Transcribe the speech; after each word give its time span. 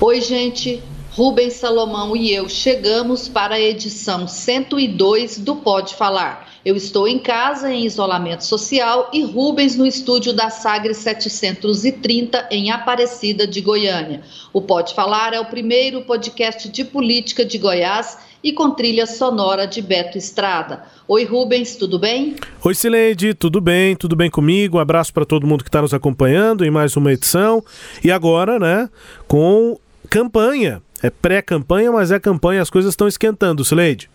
Oi, 0.00 0.20
gente. 0.20 0.80
Rubens 1.10 1.54
Salomão 1.54 2.16
e 2.16 2.32
eu 2.32 2.48
chegamos 2.48 3.26
para 3.28 3.56
a 3.56 3.60
edição 3.60 4.28
102 4.28 5.38
do 5.38 5.56
Pode 5.56 5.96
Falar. 5.96 6.48
Eu 6.64 6.76
estou 6.76 7.08
em 7.08 7.18
casa, 7.18 7.72
em 7.72 7.84
isolamento 7.84 8.44
social, 8.44 9.10
e 9.12 9.24
Rubens 9.24 9.76
no 9.76 9.84
estúdio 9.84 10.32
da 10.32 10.50
Sagre 10.50 10.94
730, 10.94 12.46
em 12.52 12.70
Aparecida 12.70 13.44
de 13.44 13.60
Goiânia. 13.60 14.22
O 14.52 14.62
Pode 14.62 14.94
Falar 14.94 15.34
é 15.34 15.40
o 15.40 15.46
primeiro 15.46 16.02
podcast 16.02 16.68
de 16.68 16.84
política 16.84 17.44
de 17.44 17.58
Goiás 17.58 18.18
e 18.40 18.52
com 18.52 18.70
trilha 18.70 19.04
sonora 19.04 19.66
de 19.66 19.82
Beto 19.82 20.16
Estrada. 20.16 20.84
Oi, 21.08 21.24
Rubens, 21.24 21.74
tudo 21.74 21.98
bem? 21.98 22.36
Oi, 22.62 22.74
Sileide, 22.76 23.34
tudo 23.34 23.60
bem? 23.60 23.96
Tudo 23.96 24.14
bem 24.14 24.30
comigo? 24.30 24.76
Um 24.76 24.80
abraço 24.80 25.12
para 25.12 25.24
todo 25.24 25.48
mundo 25.48 25.64
que 25.64 25.68
está 25.68 25.82
nos 25.82 25.92
acompanhando 25.92 26.64
em 26.64 26.70
mais 26.70 26.96
uma 26.96 27.12
edição. 27.12 27.64
E 28.04 28.12
agora, 28.12 28.60
né, 28.60 28.88
com 29.26 29.76
campanha. 30.08 30.82
É 31.02 31.10
pré-campanha, 31.10 31.92
mas 31.92 32.10
é 32.10 32.18
campanha, 32.18 32.60
as 32.60 32.70
coisas 32.70 32.92
estão 32.92 33.06
esquentando, 33.06 33.64
Sileide. 33.64 34.10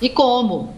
E 0.00 0.08
como? 0.08 0.74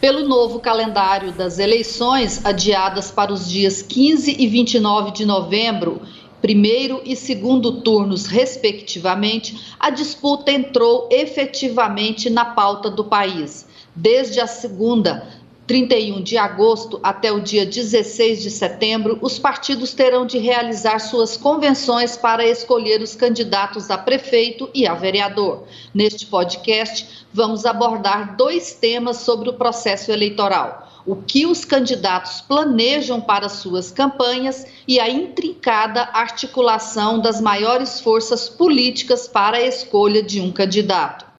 Pelo 0.00 0.26
novo 0.26 0.60
calendário 0.60 1.32
das 1.32 1.58
eleições, 1.58 2.44
adiadas 2.44 3.10
para 3.10 3.32
os 3.32 3.48
dias 3.48 3.82
15 3.82 4.36
e 4.38 4.46
29 4.46 5.10
de 5.10 5.26
novembro, 5.26 6.00
primeiro 6.40 7.02
e 7.04 7.14
segundo 7.14 7.82
turnos, 7.82 8.24
respectivamente, 8.24 9.74
a 9.78 9.90
disputa 9.90 10.50
entrou 10.50 11.06
efetivamente 11.10 12.30
na 12.30 12.46
pauta 12.46 12.88
do 12.88 13.04
país. 13.04 13.66
Desde 13.94 14.40
a 14.40 14.46
segunda 14.46 15.28
31 15.70 16.20
de 16.20 16.36
agosto 16.36 16.98
até 17.00 17.30
o 17.30 17.38
dia 17.38 17.64
16 17.64 18.42
de 18.42 18.50
setembro, 18.50 19.20
os 19.22 19.38
partidos 19.38 19.94
terão 19.94 20.26
de 20.26 20.36
realizar 20.36 20.98
suas 20.98 21.36
convenções 21.36 22.16
para 22.16 22.44
escolher 22.44 23.00
os 23.00 23.14
candidatos 23.14 23.88
a 23.88 23.96
prefeito 23.96 24.68
e 24.74 24.84
a 24.84 24.94
vereador. 24.94 25.62
Neste 25.94 26.26
podcast, 26.26 27.24
vamos 27.32 27.64
abordar 27.64 28.34
dois 28.36 28.72
temas 28.72 29.18
sobre 29.18 29.48
o 29.48 29.52
processo 29.52 30.10
eleitoral 30.10 30.88
o 31.06 31.16
que 31.16 31.46
os 31.46 31.64
candidatos 31.64 32.42
planejam 32.42 33.22
para 33.22 33.48
suas 33.48 33.90
campanhas 33.90 34.66
e 34.86 35.00
a 35.00 35.08
intrincada 35.08 36.02
articulação 36.12 37.18
das 37.18 37.40
maiores 37.40 38.00
forças 38.00 38.50
políticas 38.50 39.26
para 39.26 39.56
a 39.56 39.62
escolha 39.62 40.22
de 40.22 40.42
um 40.42 40.52
candidato. 40.52 41.29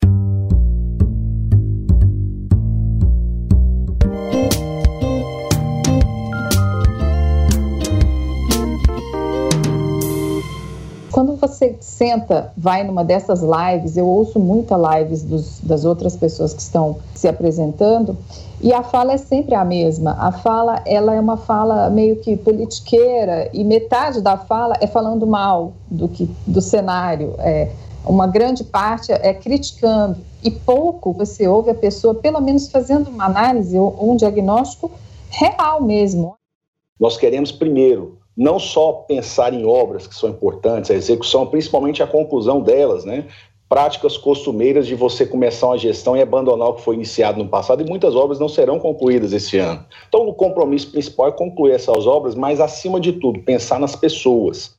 Quando 11.22 11.36
você 11.36 11.78
senta, 11.80 12.52
vai 12.58 12.84
numa 12.84 13.04
dessas 13.04 13.42
lives, 13.44 13.96
eu 13.96 14.08
ouço 14.08 14.40
muitas 14.40 14.80
lives 14.82 15.22
dos, 15.22 15.60
das 15.60 15.86
outras 15.86 16.16
pessoas 16.16 16.52
que 16.52 16.62
estão 16.64 16.98
se 17.14 17.28
apresentando, 17.28 18.18
e 18.60 18.74
a 18.74 18.82
fala 18.82 19.14
é 19.14 19.18
sempre 19.18 19.54
a 19.54 19.64
mesma. 19.64 20.18
A 20.20 20.32
fala, 20.32 20.82
ela 20.84 21.14
é 21.14 21.20
uma 21.20 21.38
fala 21.38 21.92
meio 21.92 22.16
que 22.16 22.36
politiqueira, 22.36 23.52
e 23.54 23.64
metade 23.64 24.20
da 24.20 24.36
fala 24.36 24.76
é 24.82 24.88
falando 24.88 25.28
mal 25.28 25.74
do, 25.92 26.08
que, 26.08 26.28
do 26.48 26.60
cenário. 26.60 27.36
É, 27.38 27.70
uma 28.04 28.26
grande 28.26 28.64
parte 28.64 29.12
é 29.12 29.32
criticando, 29.32 30.18
e 30.44 30.50
pouco 30.50 31.14
você 31.14 31.48
ouve 31.48 31.70
a 31.70 31.76
pessoa, 31.76 32.16
pelo 32.16 32.42
menos 32.42 32.68
fazendo 32.68 33.12
uma 33.12 33.26
análise 33.26 33.78
ou 33.78 33.96
um 34.12 34.16
diagnóstico 34.16 34.90
real 35.30 35.84
mesmo. 35.84 36.34
Nós 37.00 37.16
queremos, 37.16 37.52
primeiro, 37.52 38.18
não 38.42 38.58
só 38.58 38.92
pensar 38.92 39.54
em 39.54 39.64
obras 39.64 40.08
que 40.08 40.16
são 40.16 40.28
importantes, 40.28 40.90
a 40.90 40.96
execução, 40.96 41.46
principalmente 41.46 42.02
a 42.02 42.08
conclusão 42.08 42.60
delas, 42.60 43.06
né? 43.06 43.28
Práticas 43.70 44.18
costumeiras 44.18 44.88
de 44.88 44.96
você 44.96 45.28
começar 45.28 45.68
uma 45.68 45.78
gestão 45.78 46.18
e 46.18 46.22
abandonar 46.22 46.70
o 46.70 46.74
que 46.74 46.82
foi 46.82 46.96
iniciado 46.96 47.38
no 47.38 47.48
passado, 47.48 47.84
e 47.84 47.88
muitas 47.88 48.16
obras 48.16 48.40
não 48.40 48.50
serão 48.50 48.80
concluídas 48.80 49.32
esse 49.32 49.60
ano. 49.60 49.86
Então, 50.10 50.28
o 50.28 50.34
compromisso 50.34 50.92
principal 50.92 51.28
é 51.28 51.32
concluir 51.32 51.74
essas 51.74 52.08
obras, 52.08 52.34
mas, 52.34 52.60
acima 52.60 53.00
de 53.00 53.14
tudo, 53.14 53.40
pensar 53.44 53.80
nas 53.80 53.96
pessoas. 53.96 54.76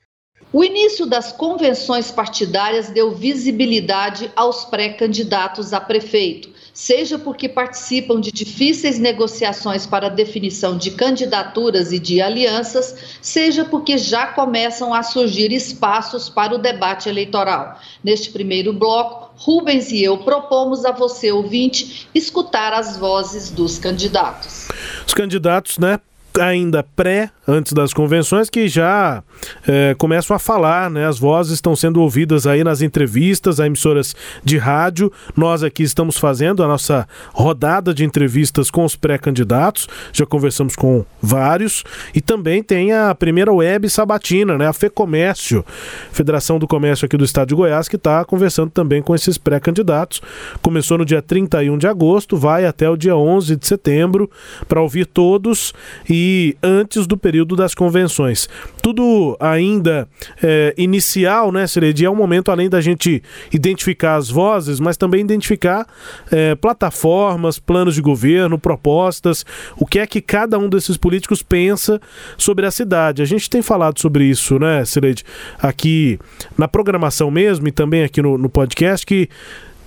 O 0.53 0.63
início 0.63 1.07
das 1.07 1.33
convenções 1.33 2.11
partidárias 2.11 2.91
deu 2.91 3.13
visibilidade 3.13 4.31
aos 4.37 4.65
pré-candidatos 4.67 5.73
a 5.73 5.81
prefeito 5.81 6.53
seja 6.73 7.19
porque 7.19 7.49
participam 7.49 8.21
de 8.21 8.33
difíceis 8.33 8.99
negociações 8.99 9.87
para 9.87 10.09
definição 10.09 10.77
de 10.77 10.93
candidaturas 10.93 11.93
e 11.93 11.99
de 11.99 12.21
alianças, 12.21 13.19
seja 13.21 13.65
porque 13.65 13.99
já 13.99 14.29
começam 14.29 14.95
a 14.95 15.03
surgir 15.03 15.53
espaços 15.53 16.29
para 16.29 16.55
o 16.55 16.59
debate 16.59 17.09
eleitoral. 17.09 17.79
Neste 18.03 18.31
primeiro 18.31 18.73
bloco, 18.73 19.33
Rubens 19.37 19.91
e 19.91 20.03
eu 20.03 20.19
propomos 20.19 20.85
a 20.85 20.93
você, 20.93 21.33
ouvinte, 21.33 22.09
escutar 22.15 22.73
as 22.73 22.97
vozes 22.97 23.51
dos 23.51 23.79
candidatos. 23.79 24.69
Os 25.07 25.15
candidatos, 25.15 25.79
né, 25.79 25.99
ainda 26.41 26.83
pré, 26.83 27.31
antes 27.47 27.73
das 27.73 27.93
convenções, 27.93 28.49
que 28.49 28.69
já 28.69 29.23
é, 29.67 29.95
começam 29.99 30.35
a 30.35 30.39
falar, 30.39 30.91
né? 30.91 31.07
As 31.07 31.19
vozes 31.19 31.55
estão 31.55 31.75
sendo 31.75 32.01
ouvidas 32.01 32.47
aí 32.47 32.63
nas 32.63 32.81
entrevistas, 32.81 33.59
a 33.59 33.67
emissoras 33.67 34.15
de 34.45 34.57
rádio. 34.57 35.13
Nós 35.37 35.63
aqui 35.63 35.83
estamos 35.83 36.17
fazendo 36.17 36.63
a 36.63 36.69
nossa 36.69 37.07
rodada 37.33 37.93
de 37.93 38.05
entrevistas 38.05 38.71
com 38.71 38.85
os 38.85 38.97
pré-candidatos, 38.97 39.89
já 40.13 40.25
conversamos 40.25 40.77
com 40.77 41.05
vários, 41.21 41.85
e 42.15 42.21
também 42.21 42.63
tem 42.63 42.93
a 42.93 43.15
primeira 43.15 43.53
web 43.53 43.89
sabatina, 43.91 44.57
né? 44.57 44.67
A 44.67 44.73
FEComércio, 44.73 45.65
Federação 46.13 46.59
do 46.59 46.67
Comércio 46.67 47.07
aqui 47.07 47.17
do 47.17 47.25
Estado 47.25 47.49
de 47.49 47.55
Goiás, 47.55 47.89
que 47.89 47.97
está 47.97 48.25
conversando 48.25 48.71
também 48.71 49.03
com 49.03 49.15
esses 49.15 49.37
pré-candidatos. 49.37 50.23
Começou 50.63 50.97
no 50.97 51.05
dia 51.05 51.21
31 51.21 51.77
de 51.77 51.87
agosto, 51.87 52.37
vai 52.37 52.65
até 52.65 52.89
o 52.89 52.97
dia 52.97 53.17
11 53.17 53.57
de 53.57 53.67
setembro, 53.67 54.31
para 54.69 54.81
ouvir 54.81 55.07
todos 55.07 55.73
e 56.09 56.22
antes 56.63 57.07
do 57.07 57.17
período 57.17 57.57
das 57.57 57.75
convenções. 57.75 58.49
Tudo 58.83 59.37
ainda 59.41 60.09
é, 60.43 60.75
inicial, 60.77 61.51
né, 61.53 61.67
Seredi? 61.67 62.05
É 62.05 62.11
um 62.11 62.15
momento 62.15 62.51
além 62.51 62.69
da 62.69 62.81
gente 62.81 63.23
identificar 63.53 64.17
as 64.17 64.29
vozes, 64.29 64.81
mas 64.81 64.97
também 64.97 65.21
identificar 65.21 65.87
é, 66.31 66.55
plataformas, 66.55 67.59
planos 67.59 67.95
de 67.95 68.03
governo, 68.03 68.59
propostas, 68.59 69.45
o 69.77 69.87
que 69.87 69.99
é 69.99 70.07
que 70.07 70.21
cada 70.21 70.59
um 70.59 70.69
desses 70.69 70.97
políticos 70.97 71.43
pensa 71.43 72.01
sobre 72.37 72.67
a 72.67 72.71
cidade. 72.71 73.23
A 73.23 73.27
gente 73.27 73.49
tem 73.49 73.63
falado 73.63 74.01
sobre 74.01 74.25
isso, 74.25 74.59
né, 74.59 74.85
Seredi? 74.85 75.25
Aqui 75.59 76.19
na 76.57 76.69
programação 76.69 77.31
mesmo 77.31 77.69
e 77.69 77.73
também 77.73 78.03
aqui 78.03 78.21
no, 78.21 78.37
no 78.37 78.49
podcast, 78.49 79.05
que 79.07 79.29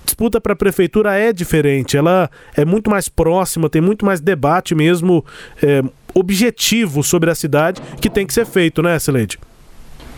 disputa 0.04 0.40
para 0.40 0.52
a 0.52 0.56
prefeitura 0.56 1.14
é 1.16 1.32
diferente, 1.32 1.96
ela 1.96 2.30
é 2.56 2.64
muito 2.64 2.88
mais 2.88 3.08
próxima, 3.08 3.68
tem 3.68 3.82
muito 3.82 4.06
mais 4.06 4.20
debate 4.20 4.74
mesmo. 4.74 5.24
É, 5.62 5.82
objetivo 6.16 7.02
sobre 7.02 7.30
a 7.30 7.34
cidade 7.34 7.82
que 8.00 8.08
tem 8.08 8.26
que 8.26 8.32
ser 8.32 8.46
feito, 8.46 8.82
né, 8.82 8.98
Celede? 8.98 9.38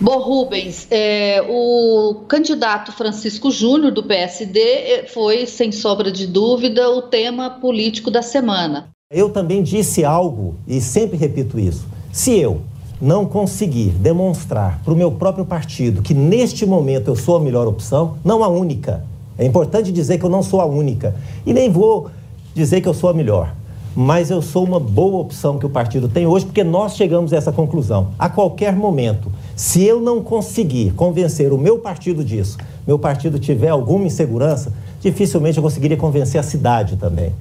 Bom, 0.00 0.20
Rubens, 0.20 0.86
é, 0.92 1.44
o 1.48 2.22
candidato 2.28 2.92
Francisco 2.92 3.50
Júnior, 3.50 3.90
do 3.90 4.04
PSD, 4.04 4.60
é, 4.60 5.06
foi, 5.12 5.44
sem 5.44 5.72
sobra 5.72 6.12
de 6.12 6.24
dúvida, 6.24 6.88
o 6.88 7.02
tema 7.02 7.50
político 7.50 8.08
da 8.08 8.22
semana. 8.22 8.90
Eu 9.12 9.30
também 9.30 9.60
disse 9.60 10.04
algo, 10.04 10.54
e 10.68 10.80
sempre 10.80 11.16
repito 11.16 11.58
isso: 11.58 11.84
se 12.12 12.38
eu 12.38 12.60
não 13.00 13.26
conseguir 13.26 13.90
demonstrar 13.90 14.80
para 14.84 14.92
o 14.92 14.96
meu 14.96 15.10
próprio 15.10 15.44
partido 15.44 16.00
que 16.00 16.14
neste 16.14 16.64
momento 16.64 17.08
eu 17.08 17.16
sou 17.16 17.36
a 17.36 17.40
melhor 17.40 17.66
opção, 17.66 18.18
não 18.24 18.44
a 18.44 18.48
única, 18.48 19.04
é 19.36 19.44
importante 19.44 19.90
dizer 19.90 20.18
que 20.18 20.24
eu 20.24 20.30
não 20.30 20.44
sou 20.44 20.60
a 20.60 20.66
única, 20.66 21.16
e 21.44 21.52
nem 21.52 21.68
vou 21.68 22.08
dizer 22.54 22.80
que 22.80 22.88
eu 22.88 22.94
sou 22.94 23.10
a 23.10 23.14
melhor 23.14 23.52
mas 24.00 24.30
eu 24.30 24.40
sou 24.40 24.62
uma 24.62 24.78
boa 24.78 25.18
opção 25.18 25.58
que 25.58 25.66
o 25.66 25.68
partido 25.68 26.08
tem 26.08 26.24
hoje, 26.24 26.44
porque 26.44 26.62
nós 26.62 26.94
chegamos 26.94 27.32
a 27.32 27.36
essa 27.36 27.50
conclusão. 27.50 28.14
A 28.16 28.28
qualquer 28.28 28.72
momento, 28.76 29.28
se 29.56 29.84
eu 29.84 30.00
não 30.00 30.22
conseguir 30.22 30.92
convencer 30.92 31.52
o 31.52 31.58
meu 31.58 31.80
partido 31.80 32.22
disso, 32.22 32.58
meu 32.86 32.96
partido 32.96 33.40
tiver 33.40 33.70
alguma 33.70 34.06
insegurança, 34.06 34.72
dificilmente 35.00 35.56
eu 35.56 35.64
conseguiria 35.64 35.96
convencer 35.96 36.38
a 36.38 36.44
cidade 36.44 36.96
também. 36.96 37.32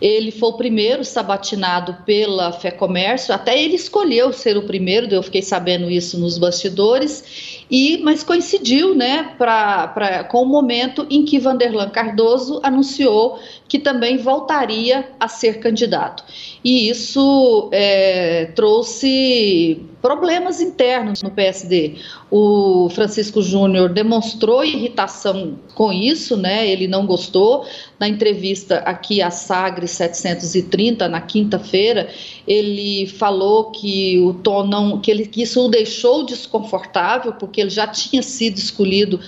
Ele 0.00 0.30
foi 0.30 0.48
o 0.48 0.56
primeiro 0.56 1.04
sabatinado 1.04 1.94
pela 2.06 2.50
Fé 2.50 2.70
Comércio, 2.70 3.34
até 3.34 3.62
ele 3.62 3.74
escolheu 3.74 4.32
ser 4.32 4.56
o 4.56 4.62
primeiro, 4.62 5.06
eu 5.12 5.22
fiquei 5.22 5.42
sabendo 5.42 5.90
isso 5.90 6.18
nos 6.18 6.38
bastidores, 6.38 7.59
e 7.70 7.98
mas 8.02 8.24
coincidiu 8.24 8.94
né, 8.94 9.34
pra, 9.38 10.24
com 10.28 10.42
o 10.42 10.46
momento 10.46 11.06
em 11.08 11.24
que 11.24 11.38
Vanderlan 11.38 11.88
Cardoso 11.90 12.60
anunciou 12.62 13.38
que 13.68 13.78
também 13.78 14.16
voltaria 14.16 15.08
a 15.20 15.28
ser 15.28 15.60
candidato. 15.60 16.24
E 16.64 16.88
isso 16.88 17.68
é, 17.72 18.46
trouxe 18.56 19.80
problemas 20.00 20.60
internos 20.60 21.22
no 21.22 21.30
PSD. 21.30 21.96
O 22.30 22.88
Francisco 22.90 23.42
Júnior 23.42 23.90
demonstrou 23.90 24.64
irritação 24.64 25.58
com 25.74 25.92
isso, 25.92 26.36
né? 26.36 26.68
Ele 26.68 26.86
não 26.88 27.06
gostou. 27.06 27.66
Na 27.98 28.08
entrevista 28.08 28.78
aqui 28.78 29.20
à 29.20 29.30
Sagres 29.30 29.90
730 29.92 31.08
na 31.08 31.20
quinta-feira, 31.20 32.08
ele 32.46 33.06
falou 33.06 33.70
que 33.70 34.18
o 34.20 34.34
tom 34.34 34.66
não, 34.66 35.00
que 35.00 35.10
ele 35.10 35.26
que 35.26 35.42
isso 35.42 35.66
o 35.66 35.68
deixou 35.68 36.24
desconfortável 36.24 37.32
porque 37.34 37.60
ele 37.60 37.70
já 37.70 37.86
tinha 37.86 38.22
sido 38.22 38.56
escolhido 38.56 39.20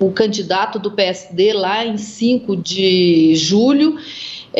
o 0.00 0.12
candidato 0.12 0.78
do 0.78 0.90
PSD 0.92 1.52
lá 1.52 1.84
em 1.84 1.96
5 1.96 2.56
de 2.56 3.34
julho 3.34 3.98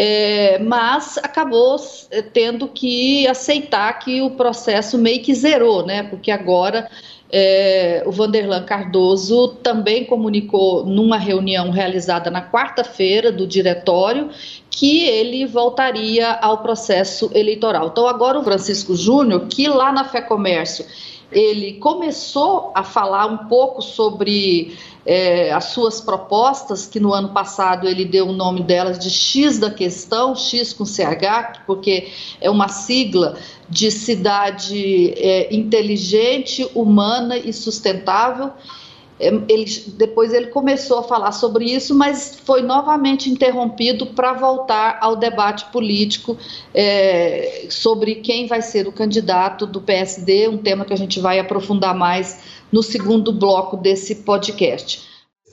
é, 0.01 0.61
mas 0.61 1.19
acabou 1.19 1.75
é, 2.13 2.23
tendo 2.23 2.69
que 2.69 3.27
aceitar 3.27 3.93
que 3.99 4.23
o 4.23 4.31
processo 4.31 4.97
meio 4.97 5.21
que 5.21 5.35
zerou, 5.35 5.85
né? 5.85 6.05
Porque 6.05 6.31
agora 6.31 6.89
é, 7.33 8.05
o 8.07 8.13
Vanderlan 8.13 8.63
Cardoso 8.63 9.49
também 9.61 10.05
comunicou 10.05 10.87
numa 10.87 11.19
reunião 11.19 11.73
realizada 11.73 12.31
na 12.31 12.49
quarta-feira 12.49 13.33
do 13.33 13.45
diretório 13.45 14.31
que 14.71 15.03
ele 15.03 15.45
voltaria 15.47 16.31
ao 16.31 16.59
processo 16.59 17.29
eleitoral. 17.35 17.89
Então 17.89 18.07
agora 18.07 18.39
o 18.39 18.45
Francisco 18.45 18.95
Júnior, 18.95 19.49
que 19.49 19.67
lá 19.67 19.91
na 19.91 20.05
Fé 20.05 20.21
Comércio 20.21 20.87
ele 21.31 21.75
começou 21.75 22.73
a 22.75 22.83
falar 22.83 23.27
um 23.27 23.49
pouco 23.49 23.83
sobre 23.83 24.77
é, 25.05 25.53
as 25.53 25.67
suas 25.67 26.01
propostas, 26.01 26.87
que 26.87 26.99
no 26.99 27.13
ano 27.13 27.31
passado 27.31 27.87
ele 27.87 28.05
deu 28.05 28.29
o 28.29 28.33
nome 28.33 28.63
delas 28.63 28.99
de 28.99 29.11
X 29.11 29.59
da 29.59 29.71
questão, 29.71 30.35
X 30.35 30.73
com 30.73 30.85
CH, 30.87 31.65
porque 31.67 32.09
é 32.41 32.51
uma 32.51 32.69
sigla 32.69 33.37
de 33.69 33.91
cidade 33.91 35.13
é, 35.17 35.55
inteligente, 35.55 36.67
humana 36.75 37.37
e 37.37 37.53
sustentável. 37.53 38.51
É, 39.21 39.29
ele, 39.49 39.65
depois 39.97 40.33
ele 40.33 40.49
começou 40.49 40.99
a 40.99 41.03
falar 41.03 41.33
sobre 41.33 41.65
isso, 41.65 41.95
mas 41.95 42.39
foi 42.45 42.63
novamente 42.63 43.29
interrompido 43.29 44.07
para 44.07 44.33
voltar 44.33 44.99
ao 45.01 45.17
debate 45.17 45.67
político 45.67 46.37
é, 46.73 47.67
sobre 47.69 48.17
quem 48.17 48.47
vai 48.47 48.63
ser 48.63 48.87
o 48.87 48.93
candidato 48.93 49.67
do 49.67 49.81
PSD, 49.81 50.49
um 50.49 50.59
tema 50.59 50.85
que 50.85 50.93
a 50.93 50.99
gente 50.99 51.19
vai 51.21 51.39
aprofundar 51.39 51.95
mais 51.95 52.41
no 52.71 52.83
segundo 52.83 53.33
bloco 53.33 53.77
desse 53.77 54.17
podcast. 54.17 55.03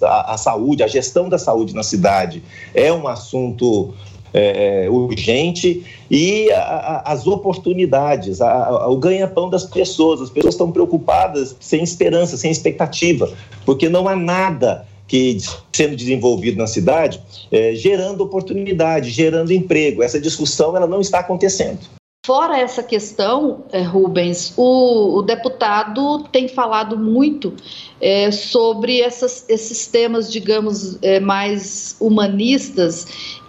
A, 0.02 0.34
a 0.34 0.38
saúde, 0.38 0.84
a 0.84 0.88
gestão 0.88 1.30
da 1.30 1.38
saúde 1.38 1.74
na 1.74 1.84
cidade 1.84 2.44
é 2.74 2.92
um 2.92 3.08
assunto 3.08 3.94
é, 4.36 4.90
urgente 4.90 5.86
e 6.12 6.52
a, 6.52 6.60
a, 6.60 7.14
as 7.14 7.26
oportunidades, 7.26 8.42
a, 8.42 8.88
o 8.90 8.98
ganha-pão 8.98 9.50
das 9.50 9.64
pessoas. 9.64 10.20
As 10.22 10.30
pessoas 10.30 10.56
estão 10.56 10.72
preocupadas, 10.72 11.56
sem 11.60 11.82
esperança, 11.82 12.36
sem 12.36 12.52
expectativa, 12.52 13.32
porque 13.66 13.88
não 13.88 14.08
há 14.10 14.16
nada 14.16 14.86
que 15.08 15.38
sendo 15.72 15.96
desenvolvido 15.96 16.58
na 16.58 16.68
cidade, 16.68 17.22
é, 17.52 17.74
gerando 17.76 18.22
oportunidade, 18.22 19.10
gerando 19.10 19.54
emprego. 19.54 20.04
Essa 20.04 20.20
discussão 20.20 20.76
ela 20.76 20.88
não 20.88 21.00
está 21.00 21.20
acontecendo. 21.20 21.80
Fora 22.26 22.60
essa 22.60 22.82
questão, 22.82 23.66
é, 23.72 23.84
Rubens, 23.84 24.52
o, 24.58 25.20
o, 25.20 25.22
deputado 25.22 26.24
tem 26.32 26.48
falado 26.48 26.98
muito 26.98 27.54
é, 28.02 28.32
sobre 28.32 29.00
essas, 29.00 29.46
esses 29.48 29.86
temas, 29.86 30.32
digamos, 30.32 30.98
é, 31.04 31.20
mais 31.20 31.96
humanistas 32.02 33.06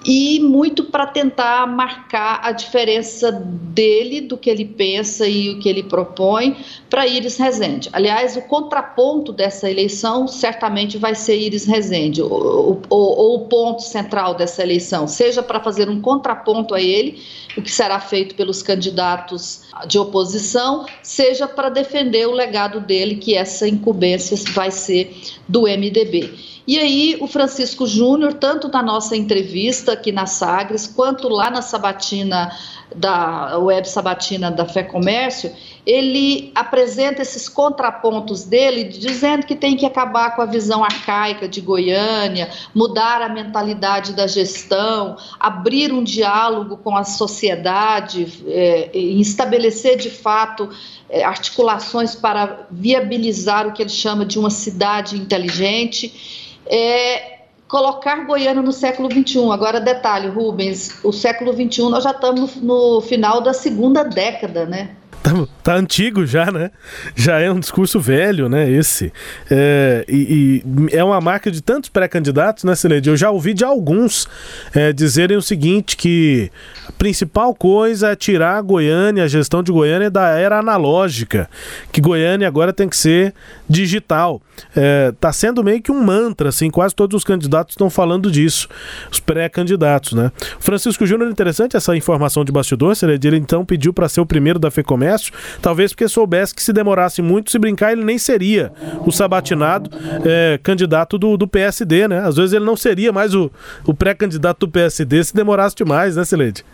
e 0.06 0.38
muito 0.38 0.84
para 0.84 1.04
tentar 1.04 1.66
marcar 1.66 2.40
a 2.42 2.52
diferença 2.52 3.32
dele, 3.32 4.20
do 4.20 4.38
que 4.38 4.48
ele 4.48 4.64
pensa 4.64 5.26
e 5.26 5.50
o 5.50 5.58
que 5.58 5.68
ele 5.68 5.82
propõe, 5.82 6.56
para 6.88 7.06
Iris 7.06 7.36
Rezende. 7.36 7.90
Aliás, 7.92 8.36
o 8.36 8.42
contraponto 8.42 9.32
dessa 9.32 9.68
eleição 9.68 10.28
certamente 10.28 10.96
vai 10.96 11.16
ser 11.16 11.36
Iris 11.36 11.66
Rezende, 11.66 12.22
ou, 12.22 12.80
o 12.88 13.40
ponto 13.48 13.82
central 13.82 14.34
dessa 14.34 14.62
eleição, 14.62 15.08
seja 15.08 15.42
para 15.42 15.58
fazer 15.58 15.88
um 15.88 16.00
contraponto 16.00 16.74
a 16.74 16.80
ele, 16.80 17.20
o 17.56 17.62
que 17.62 17.72
será 17.72 17.98
feito 17.98 18.36
pelos 18.36 18.62
candidatos 18.62 19.62
de 19.88 19.98
oposição, 19.98 20.86
seja 21.02 21.48
para 21.48 21.68
defender 21.68 22.28
o 22.28 22.32
legado 22.32 22.80
dele, 22.80 23.16
que 23.16 23.34
essa 23.34 23.66
incumbência 23.66 24.36
vai 24.52 24.70
ser 24.70 25.16
do 25.48 25.62
MDB. 25.62 26.55
E 26.66 26.78
aí, 26.80 27.16
o 27.20 27.28
Francisco 27.28 27.86
Júnior, 27.86 28.34
tanto 28.34 28.68
na 28.68 28.82
nossa 28.82 29.16
entrevista 29.16 29.92
aqui 29.92 30.10
na 30.10 30.26
Sagres, 30.26 30.86
quanto 30.86 31.28
lá 31.28 31.48
na 31.48 31.62
Sabatina, 31.62 32.50
da 32.94 33.56
Web 33.58 33.88
Sabatina 33.88 34.50
da 34.50 34.64
Fé 34.64 34.82
Comércio, 34.82 35.52
ele 35.84 36.50
apresenta 36.54 37.22
esses 37.22 37.48
contrapontos 37.48 38.44
dele, 38.44 38.84
dizendo 38.84 39.46
que 39.46 39.54
tem 39.54 39.76
que 39.76 39.86
acabar 39.86 40.34
com 40.34 40.42
a 40.42 40.46
visão 40.46 40.82
arcaica 40.82 41.48
de 41.48 41.60
Goiânia, 41.60 42.50
mudar 42.74 43.22
a 43.22 43.28
mentalidade 43.28 44.12
da 44.12 44.26
gestão, 44.26 45.16
abrir 45.38 45.92
um 45.92 46.02
diálogo 46.02 46.76
com 46.78 46.96
a 46.96 47.04
sociedade, 47.04 48.42
é, 48.48 48.90
estabelecer 48.96 49.96
de 49.96 50.10
fato 50.10 50.68
é, 51.08 51.22
articulações 51.22 52.16
para 52.16 52.66
viabilizar 52.70 53.68
o 53.68 53.72
que 53.72 53.82
ele 53.82 53.90
chama 53.90 54.24
de 54.24 54.38
uma 54.38 54.50
cidade 54.50 55.16
inteligente 55.16 56.45
é 56.68 57.36
colocar 57.68 58.24
Goiânia 58.24 58.62
no 58.62 58.72
século 58.72 59.10
XXI. 59.10 59.50
Agora, 59.50 59.80
detalhe, 59.80 60.28
Rubens, 60.28 61.04
o 61.04 61.12
século 61.12 61.52
XXI 61.52 61.82
nós 61.90 62.04
já 62.04 62.10
estamos 62.10 62.56
no, 62.56 63.00
final 63.00 63.40
da 63.40 63.52
segunda 63.52 64.02
década, 64.04 64.64
né? 64.66 64.90
Tá, 65.22 65.32
tá, 65.60 65.74
antigo 65.74 66.24
já, 66.24 66.52
né? 66.52 66.70
Já 67.16 67.40
é 67.40 67.50
um 67.50 67.58
discurso 67.58 67.98
velho, 67.98 68.48
né? 68.48 68.70
Esse. 68.70 69.12
É, 69.50 70.04
e, 70.08 70.62
e 70.88 70.96
é 70.96 71.02
uma 71.02 71.20
marca 71.20 71.50
de 71.50 71.60
tantos 71.60 71.90
pré-candidatos, 71.90 72.62
né, 72.62 72.76
Celede? 72.76 73.08
Eu 73.08 73.16
já 73.16 73.28
ouvi 73.32 73.52
de 73.52 73.64
alguns 73.64 74.28
é, 74.72 74.92
dizerem 74.92 75.36
o 75.36 75.42
seguinte: 75.42 75.96
que 75.96 76.48
a 76.88 76.92
principal 76.92 77.52
coisa 77.56 78.12
é 78.12 78.16
tirar 78.16 78.56
a 78.56 78.62
Goiânia, 78.62 79.24
a 79.24 79.28
gestão 79.28 79.64
de 79.64 79.72
Goiânia 79.72 80.08
da 80.08 80.28
era 80.28 80.60
analógica. 80.60 81.50
Que 81.90 82.00
Goiânia 82.00 82.46
agora 82.46 82.72
tem 82.72 82.88
que 82.88 82.96
ser 82.96 83.34
digital. 83.68 84.40
É, 84.74 85.12
tá 85.20 85.32
sendo 85.32 85.62
meio 85.62 85.80
que 85.82 85.92
um 85.92 86.02
mantra, 86.02 86.48
assim, 86.48 86.70
quase 86.70 86.94
todos 86.94 87.16
os 87.16 87.24
candidatos 87.24 87.72
estão 87.72 87.88
falando 87.88 88.30
disso. 88.30 88.68
Os 89.10 89.20
pré-candidatos, 89.20 90.12
né? 90.12 90.32
Francisco 90.58 91.06
Júnior, 91.06 91.30
interessante 91.30 91.76
essa 91.76 91.96
informação 91.96 92.44
de 92.44 92.52
bastidor, 92.52 92.94
Celede. 92.96 93.28
Ele 93.28 93.36
então 93.36 93.64
pediu 93.64 93.92
para 93.92 94.08
ser 94.08 94.20
o 94.20 94.26
primeiro 94.26 94.58
da 94.58 94.70
FEComércio 94.70 94.96
Comércio, 94.96 95.32
talvez 95.60 95.92
porque 95.92 96.08
soubesse 96.08 96.54
que 96.54 96.62
se 96.62 96.72
demorasse 96.72 97.20
muito, 97.20 97.50
se 97.50 97.58
brincar, 97.58 97.92
ele 97.92 98.04
nem 98.04 98.18
seria 98.18 98.72
o 99.04 99.12
sabatinado 99.12 99.90
é, 100.24 100.58
candidato 100.62 101.18
do, 101.18 101.36
do 101.36 101.46
PSD, 101.46 102.08
né? 102.08 102.20
Às 102.20 102.36
vezes 102.36 102.52
ele 102.52 102.64
não 102.64 102.76
seria 102.76 103.12
mais 103.12 103.34
o, 103.34 103.50
o 103.84 103.94
pré-candidato 103.94 104.60
do 104.60 104.68
PSD 104.68 105.22
se 105.22 105.34
demorasse 105.34 105.76
demais, 105.76 106.16
né, 106.16 106.24
Celede? 106.24 106.64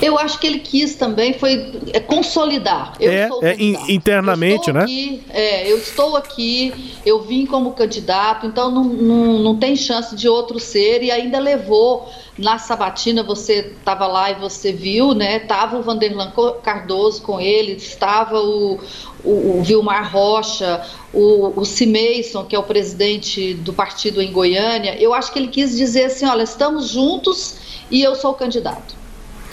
Eu 0.00 0.18
acho 0.18 0.40
que 0.40 0.46
ele 0.48 0.58
quis 0.58 0.96
também 0.96 1.32
foi 1.32 1.80
é, 1.92 2.00
consolidar. 2.00 2.94
Eu 2.98 3.12
é, 3.12 3.28
é 3.42 3.56
internamente, 3.92 4.68
eu 4.68 4.74
né? 4.74 4.82
Aqui, 4.82 5.22
é, 5.30 5.70
eu 5.70 5.78
estou 5.78 6.16
aqui, 6.16 6.94
eu 7.06 7.22
vim 7.22 7.46
como 7.46 7.72
candidato, 7.72 8.44
então 8.44 8.68
não, 8.68 8.82
não, 8.82 9.38
não 9.38 9.56
tem 9.56 9.76
chance 9.76 10.16
de 10.16 10.28
outro 10.28 10.58
ser 10.58 11.04
e 11.04 11.10
ainda 11.12 11.38
levou 11.38 12.10
na 12.36 12.58
Sabatina, 12.58 13.22
você 13.22 13.72
estava 13.78 14.08
lá 14.08 14.30
e 14.30 14.34
você 14.34 14.72
viu, 14.72 15.14
né? 15.14 15.38
Tava 15.38 15.78
o 15.78 15.82
Vanderlan 15.82 16.32
Cardoso 16.62 17.22
com 17.22 17.40
ele, 17.40 17.72
estava 17.72 18.40
o, 18.40 18.80
o, 19.22 19.58
o 19.58 19.62
Vilmar 19.62 20.10
Rocha, 20.10 20.84
o, 21.12 21.60
o 21.60 21.64
Cimeison, 21.64 22.44
que 22.44 22.56
é 22.56 22.58
o 22.58 22.64
presidente 22.64 23.54
do 23.54 23.72
partido 23.72 24.20
em 24.20 24.32
Goiânia. 24.32 24.96
Eu 25.00 25.14
acho 25.14 25.32
que 25.32 25.38
ele 25.38 25.48
quis 25.48 25.76
dizer 25.76 26.06
assim: 26.06 26.26
olha, 26.26 26.42
estamos 26.42 26.88
juntos 26.88 27.54
e 27.88 28.02
eu 28.02 28.16
sou 28.16 28.32
o 28.32 28.34
candidato. 28.34 29.01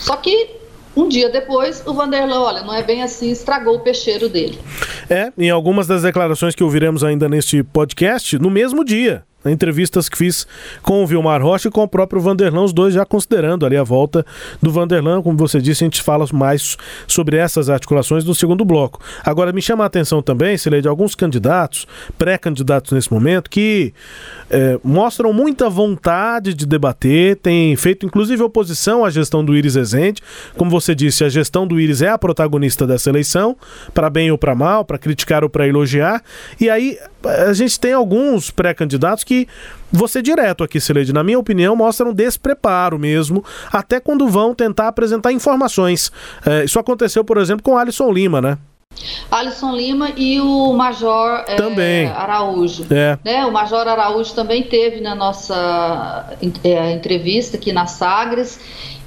Só 0.00 0.16
que 0.16 0.56
um 0.96 1.08
dia 1.08 1.30
depois, 1.30 1.82
o 1.86 1.94
Vanderlan, 1.94 2.40
olha, 2.40 2.62
não 2.62 2.74
é 2.74 2.82
bem 2.82 3.02
assim, 3.02 3.30
estragou 3.30 3.76
o 3.76 3.80
peixeiro 3.80 4.28
dele. 4.28 4.58
É, 5.08 5.32
em 5.38 5.50
algumas 5.50 5.86
das 5.86 6.02
declarações 6.02 6.54
que 6.54 6.64
ouviremos 6.64 7.04
ainda 7.04 7.28
neste 7.28 7.62
podcast, 7.62 8.38
no 8.38 8.50
mesmo 8.50 8.84
dia. 8.84 9.24
Entrevistas 9.46 10.08
que 10.08 10.18
fiz 10.18 10.46
com 10.82 11.02
o 11.02 11.06
Vilmar 11.06 11.42
Rocha 11.42 11.68
e 11.68 11.70
com 11.70 11.82
o 11.82 11.88
próprio 11.88 12.20
Vanderlan, 12.20 12.64
os 12.64 12.72
dois 12.72 12.94
já 12.94 13.04
considerando 13.04 13.64
ali 13.64 13.76
a 13.76 13.82
volta 13.82 14.24
do 14.60 14.70
Vanderlan. 14.70 15.22
Como 15.22 15.36
você 15.36 15.60
disse, 15.60 15.84
a 15.84 15.86
gente 15.86 16.02
fala 16.02 16.26
mais 16.32 16.76
sobre 17.06 17.36
essas 17.36 17.70
articulações 17.70 18.24
no 18.24 18.34
segundo 18.34 18.64
bloco. 18.64 19.00
Agora, 19.24 19.52
me 19.52 19.62
chama 19.62 19.84
a 19.84 19.86
atenção 19.86 20.22
também, 20.22 20.56
Silei, 20.58 20.82
de 20.82 20.88
alguns 20.88 21.14
candidatos, 21.14 21.86
pré-candidatos 22.18 22.92
nesse 22.92 23.12
momento, 23.12 23.48
que 23.48 23.94
é, 24.50 24.78
mostram 24.84 25.32
muita 25.32 25.70
vontade 25.70 26.52
de 26.52 26.66
debater, 26.66 27.36
têm 27.36 27.74
feito 27.76 28.04
inclusive 28.04 28.42
oposição 28.42 29.04
à 29.04 29.10
gestão 29.10 29.44
do 29.44 29.56
Iris 29.56 29.76
Ezende. 29.76 30.22
Como 30.56 30.70
você 30.70 30.94
disse, 30.94 31.24
a 31.24 31.28
gestão 31.28 31.66
do 31.66 31.80
Iris 31.80 32.02
é 32.02 32.08
a 32.08 32.18
protagonista 32.18 32.86
dessa 32.86 33.08
eleição, 33.08 33.56
para 33.94 34.10
bem 34.10 34.30
ou 34.30 34.38
para 34.38 34.54
mal, 34.54 34.84
para 34.84 34.98
criticar 34.98 35.42
ou 35.42 35.50
para 35.50 35.66
elogiar. 35.66 36.22
E 36.60 36.68
aí 36.68 36.98
a 37.24 37.52
gente 37.52 37.78
tem 37.78 37.92
alguns 37.92 38.50
pré-candidatos 38.50 39.24
que 39.24 39.46
você 39.92 40.22
direto 40.22 40.62
aqui, 40.62 40.80
Sileide, 40.80 41.12
na 41.12 41.24
minha 41.24 41.38
opinião, 41.38 41.74
mostram 41.74 42.12
despreparo 42.12 42.98
mesmo, 42.98 43.44
até 43.72 43.98
quando 44.00 44.28
vão 44.28 44.54
tentar 44.54 44.88
apresentar 44.88 45.32
informações. 45.32 46.12
É, 46.46 46.64
isso 46.64 46.78
aconteceu, 46.78 47.24
por 47.24 47.38
exemplo, 47.38 47.62
com 47.62 47.76
Alisson 47.76 48.10
Lima, 48.12 48.40
né? 48.40 48.58
Alisson 49.30 49.72
Lima 49.72 50.10
e 50.16 50.40
o 50.40 50.72
Major 50.72 51.44
é, 51.46 51.54
também. 51.54 52.08
Araújo. 52.08 52.86
É. 52.90 53.18
Né? 53.24 53.46
O 53.46 53.52
Major 53.52 53.86
Araújo 53.86 54.34
também 54.34 54.64
teve 54.64 55.00
na 55.00 55.14
nossa 55.14 56.36
é, 56.64 56.92
entrevista 56.92 57.56
aqui 57.56 57.72
na 57.72 57.86
Sagres 57.86 58.58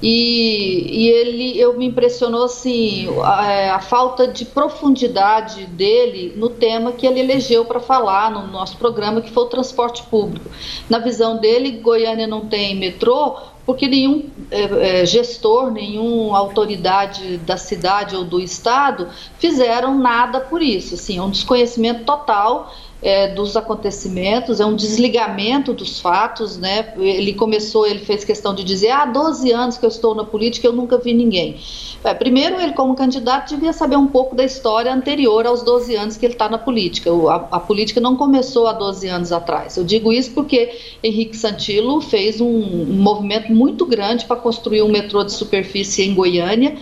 e, 0.02 0.86
e, 0.90 1.08
ele 1.08 1.58
eu 1.58 1.78
me 1.78 1.86
impressionou 1.86 2.44
assim 2.44 3.08
a, 3.22 3.52
é, 3.52 3.70
a, 3.70 3.80
falta 3.80 4.26
de 4.26 4.44
profundidade 4.44 5.66
dele 5.66 6.34
no 6.36 6.50
tema 6.50 6.92
que 6.92 7.06
ele 7.06 7.20
elegeu 7.20 7.64
para 7.64 7.80
falar 7.80 8.30
no 8.30 8.46
nosso 8.46 8.76
programa 8.76 9.20
que 9.20 9.30
foi 9.30 9.44
o 9.44 9.48
transporte 9.48 10.02
público. 10.04 10.50
Na 10.90 10.98
visão 10.98 11.38
dele, 11.38 11.72
Goiânia 11.72 12.26
não 12.26 12.46
tem 12.46 12.74
metrô 12.74 13.36
porque 13.66 13.88
nenhum 13.88 14.28
é, 14.50 15.00
é, 15.00 15.06
gestor, 15.06 15.70
nenhuma 15.70 16.38
autoridade 16.38 17.38
da 17.38 17.56
cidade 17.56 18.14
ou 18.14 18.24
do 18.24 18.38
estado 18.38 19.08
fizeram 19.38 19.98
nada 19.98 20.40
por 20.40 20.62
isso. 20.62 20.94
Assim, 20.94 21.18
é 21.18 21.22
um 21.22 21.30
desconhecimento 21.30 22.04
total 22.04 22.74
é, 23.04 23.28
dos 23.28 23.54
acontecimentos, 23.54 24.60
é 24.60 24.64
um 24.64 24.74
desligamento 24.74 25.74
dos 25.74 26.00
fatos, 26.00 26.56
né? 26.56 26.94
Ele 26.96 27.34
começou, 27.34 27.86
ele 27.86 27.98
fez 27.98 28.24
questão 28.24 28.54
de 28.54 28.64
dizer, 28.64 28.92
há 28.92 29.04
12 29.04 29.52
anos 29.52 29.76
que 29.76 29.84
eu 29.84 29.90
estou 29.90 30.14
na 30.14 30.24
política, 30.24 30.66
eu 30.66 30.72
nunca 30.72 30.96
vi 30.96 31.12
ninguém. 31.12 31.58
É, 32.02 32.14
primeiro, 32.14 32.58
ele 32.58 32.72
como 32.72 32.94
candidato 32.94 33.50
devia 33.50 33.74
saber 33.74 33.96
um 33.96 34.06
pouco 34.06 34.34
da 34.34 34.42
história 34.42 34.92
anterior 34.92 35.46
aos 35.46 35.62
12 35.62 35.94
anos 35.94 36.16
que 36.16 36.24
ele 36.24 36.32
está 36.32 36.48
na 36.48 36.56
política. 36.56 37.12
O, 37.12 37.28
a, 37.28 37.46
a, 37.50 37.60
política 37.60 38.00
não 38.00 38.16
começou 38.16 38.66
há 38.66 38.72
12 38.72 39.06
anos 39.06 39.32
atrás. 39.32 39.76
Eu 39.76 39.84
digo 39.84 40.10
isso 40.10 40.32
porque 40.32 40.74
Henrique 41.02 41.36
Santillo 41.36 42.00
fez 42.00 42.40
um, 42.40 42.46
um 42.46 43.02
movimento 43.02 43.52
muito 43.52 43.84
grande 43.84 44.24
para 44.24 44.36
construir 44.36 44.80
um 44.80 44.88
metrô 44.88 45.22
de 45.24 45.32
superfície 45.32 46.02
em 46.02 46.14
Goiânia, 46.14 46.74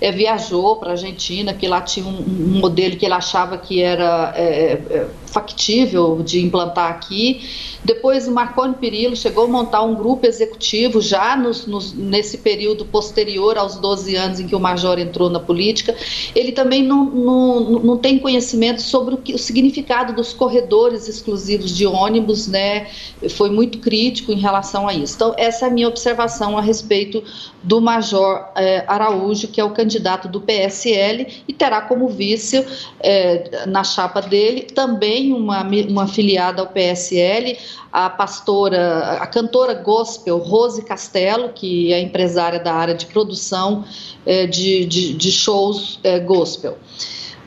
é, 0.00 0.12
viajou 0.12 0.76
para 0.76 0.90
a 0.90 0.92
Argentina, 0.92 1.54
que 1.54 1.66
lá 1.66 1.80
tinha 1.80 2.06
um, 2.06 2.18
um, 2.18 2.60
modelo 2.60 2.96
que 2.96 3.04
ele 3.04 3.14
achava 3.14 3.56
que 3.56 3.80
era 3.80 4.32
é, 4.36 4.72
é, 4.72 5.06
factível 5.26 6.22
de 6.22 6.44
implantar 6.44 6.90
aqui. 6.90 7.40
Depois 7.84 8.26
o 8.26 8.32
Marconi 8.32 8.74
Perillo 8.74 9.16
chegou 9.16 9.44
a 9.44 9.48
montar 9.48 9.82
um 9.82 9.94
grupo 9.94 10.26
executivo 10.26 11.00
já 11.00 11.36
nos, 11.36 11.66
nos, 11.66 11.94
nesse 11.94 12.38
período 12.38 12.84
posterior 12.84 13.56
aos 13.56 13.76
12 13.76 14.16
anos 14.16 14.40
em 14.40 14.46
que 14.46 14.54
o 14.54 14.60
Major 14.60 14.98
entrou 14.98 15.30
na 15.30 15.40
política. 15.40 15.94
Ele 16.34 16.52
também 16.52 16.82
não, 16.82 17.04
não, 17.04 17.60
não 17.78 17.96
tem 17.96 18.18
conhecimento 18.18 18.82
sobre 18.82 19.14
o, 19.14 19.18
que, 19.18 19.34
o 19.34 19.38
significado 19.38 20.14
dos 20.14 20.32
corredores 20.32 21.08
exclusivos 21.08 21.74
de 21.74 21.86
ônibus, 21.86 22.48
né? 22.48 22.88
Foi 23.30 23.50
muito 23.50 23.78
crítico 23.78 24.32
em 24.32 24.38
relação 24.38 24.88
a 24.88 24.94
isso. 24.94 25.14
Então, 25.14 25.34
essa 25.38 25.66
é 25.66 25.68
a 25.68 25.72
minha 25.72 25.88
observação 25.88 26.58
a 26.58 26.60
respeito 26.60 27.22
do 27.62 27.80
Major 27.80 28.46
é, 28.56 28.84
Araújo, 28.86 29.48
que 29.48 29.60
é 29.60 29.64
o 29.64 29.70
candidato 29.70 29.85
do 30.28 30.40
PSL 30.40 31.44
e 31.46 31.52
terá 31.52 31.80
como 31.80 32.08
vice 32.08 32.64
é, 33.00 33.66
na 33.66 33.84
chapa 33.84 34.20
dele 34.20 34.62
também 34.62 35.32
uma, 35.32 35.62
uma 35.62 36.04
afiliada 36.04 36.62
ao 36.62 36.68
PSL, 36.68 37.58
a 37.92 38.10
pastora, 38.10 39.18
a 39.20 39.26
cantora 39.26 39.74
gospel 39.74 40.38
Rose 40.38 40.82
Castelo, 40.82 41.50
que 41.50 41.92
é 41.92 42.00
empresária 42.00 42.58
da 42.58 42.74
área 42.74 42.94
de 42.94 43.06
produção 43.06 43.84
é, 44.24 44.46
de, 44.46 44.84
de, 44.86 45.14
de, 45.14 45.32
shows 45.32 45.98
é, 46.04 46.18
gospel. 46.18 46.76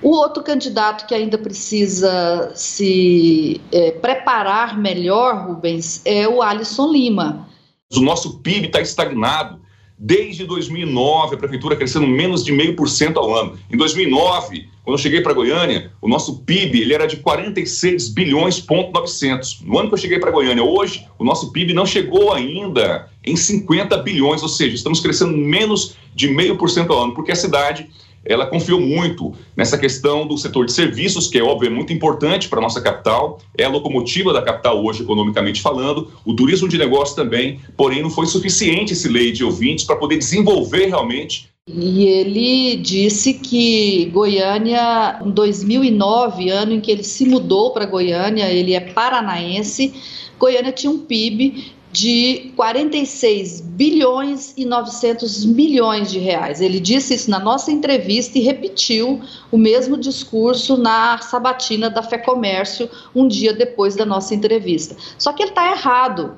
O 0.01 0.11
outro 0.11 0.41
candidato 0.41 1.05
que 1.05 1.13
ainda 1.13 1.37
precisa 1.37 2.51
se 2.55 3.59
é, 3.71 3.91
preparar 3.91 4.77
melhor, 4.77 5.47
Rubens, 5.47 6.01
é 6.05 6.27
o 6.27 6.41
Alisson 6.41 6.91
Lima. 6.91 7.47
O 7.95 7.99
nosso 7.99 8.39
PIB 8.39 8.67
está 8.67 8.79
estagnado. 8.79 9.59
Desde 10.01 10.45
2009, 10.45 11.35
a 11.35 11.37
prefeitura 11.37 11.75
crescendo 11.75 12.07
menos 12.07 12.45
de 12.45 12.53
meio 12.53 12.73
por 12.73 12.87
cento 12.87 13.19
ao 13.19 13.35
ano. 13.35 13.59
Em 13.69 13.75
2009, 13.75 14.69
quando 14.81 14.97
eu 14.97 14.97
cheguei 14.97 15.19
para 15.19 15.33
Goiânia, 15.33 15.91
o 16.01 16.07
nosso 16.07 16.39
PIB 16.39 16.79
ele 16.79 16.93
era 16.93 17.05
de 17.05 17.17
46 17.17 18.07
bilhões 18.07 18.61
ponto 18.61 18.93
900. 18.93 19.59
No 19.65 19.77
ano 19.77 19.89
que 19.89 19.95
eu 19.95 19.99
cheguei 19.99 20.17
para 20.17 20.31
Goiânia, 20.31 20.63
hoje, 20.63 21.05
o 21.19 21.25
nosso 21.25 21.51
PIB 21.51 21.73
não 21.73 21.85
chegou 21.85 22.31
ainda 22.31 23.09
em 23.25 23.35
50 23.35 23.97
bilhões, 23.97 24.41
ou 24.41 24.47
seja, 24.47 24.73
estamos 24.73 25.01
crescendo 25.01 25.35
menos 25.35 25.97
de 26.15 26.29
meio 26.29 26.55
por 26.55 26.69
cento 26.69 26.93
ao 26.93 27.03
ano, 27.03 27.13
porque 27.13 27.33
a 27.33 27.35
cidade 27.35 27.89
ela 28.29 28.45
confiou 28.45 28.79
muito 28.79 29.33
nessa 29.57 29.75
questão 29.75 30.27
do 30.27 30.37
setor 30.37 30.67
de 30.67 30.71
serviços, 30.71 31.27
que 31.27 31.39
é 31.39 31.43
óbvio, 31.43 31.67
é 31.67 31.73
muito 31.73 31.91
importante 31.91 32.47
para 32.47 32.59
a 32.59 32.61
nossa 32.61 32.79
capital, 32.79 33.39
é 33.57 33.63
a 33.63 33.69
locomotiva 33.69 34.31
da 34.31 34.43
capital 34.43 34.85
hoje, 34.85 35.01
economicamente 35.01 35.61
falando, 35.61 36.11
o 36.23 36.35
turismo 36.35 36.69
de 36.69 36.77
negócio 36.77 37.15
também, 37.15 37.59
porém 37.75 38.03
não 38.03 38.09
foi 38.11 38.27
suficiente 38.27 38.93
esse 38.93 39.09
lei 39.09 39.31
de 39.31 39.43
ouvintes 39.43 39.83
para 39.83 39.95
poder 39.95 40.19
desenvolver 40.19 40.85
realmente. 40.85 41.49
E 41.67 42.05
ele 42.05 42.75
disse 42.77 43.33
que 43.33 44.05
Goiânia, 44.13 45.19
em 45.25 45.31
2009, 45.31 46.49
ano 46.49 46.73
em 46.73 46.81
que 46.81 46.91
ele 46.91 47.03
se 47.03 47.25
mudou 47.25 47.71
para 47.71 47.85
Goiânia, 47.85 48.51
ele 48.51 48.73
é 48.73 48.79
paranaense, 48.79 49.93
Goiânia 50.39 50.71
tinha 50.71 50.91
um 50.91 50.99
PIB 50.99 51.73
de 51.91 52.51
46 52.55 53.61
bilhões 53.61 54.53
e 54.55 54.63
900 54.63 55.45
milhões 55.45 56.11
de 56.11 56.19
reais. 56.19 56.61
Ele 56.61 56.79
disse 56.79 57.15
isso 57.15 57.31
na 57.31 57.39
nossa 57.39 57.71
entrevista 57.71 58.37
e 58.37 58.41
repetiu 58.41 59.21
o 59.51 59.57
mesmo 59.57 59.97
discurso 59.97 60.77
na 60.77 61.17
sabatina 61.17 61.89
da 61.89 62.03
Fé 62.03 62.19
Comércio 62.19 62.89
um 63.15 63.27
dia 63.27 63.53
depois 63.53 63.95
da 63.95 64.05
nossa 64.05 64.35
entrevista. 64.35 64.95
Só 65.17 65.33
que 65.33 65.41
ele 65.41 65.49
está 65.49 65.71
errado. 65.71 66.37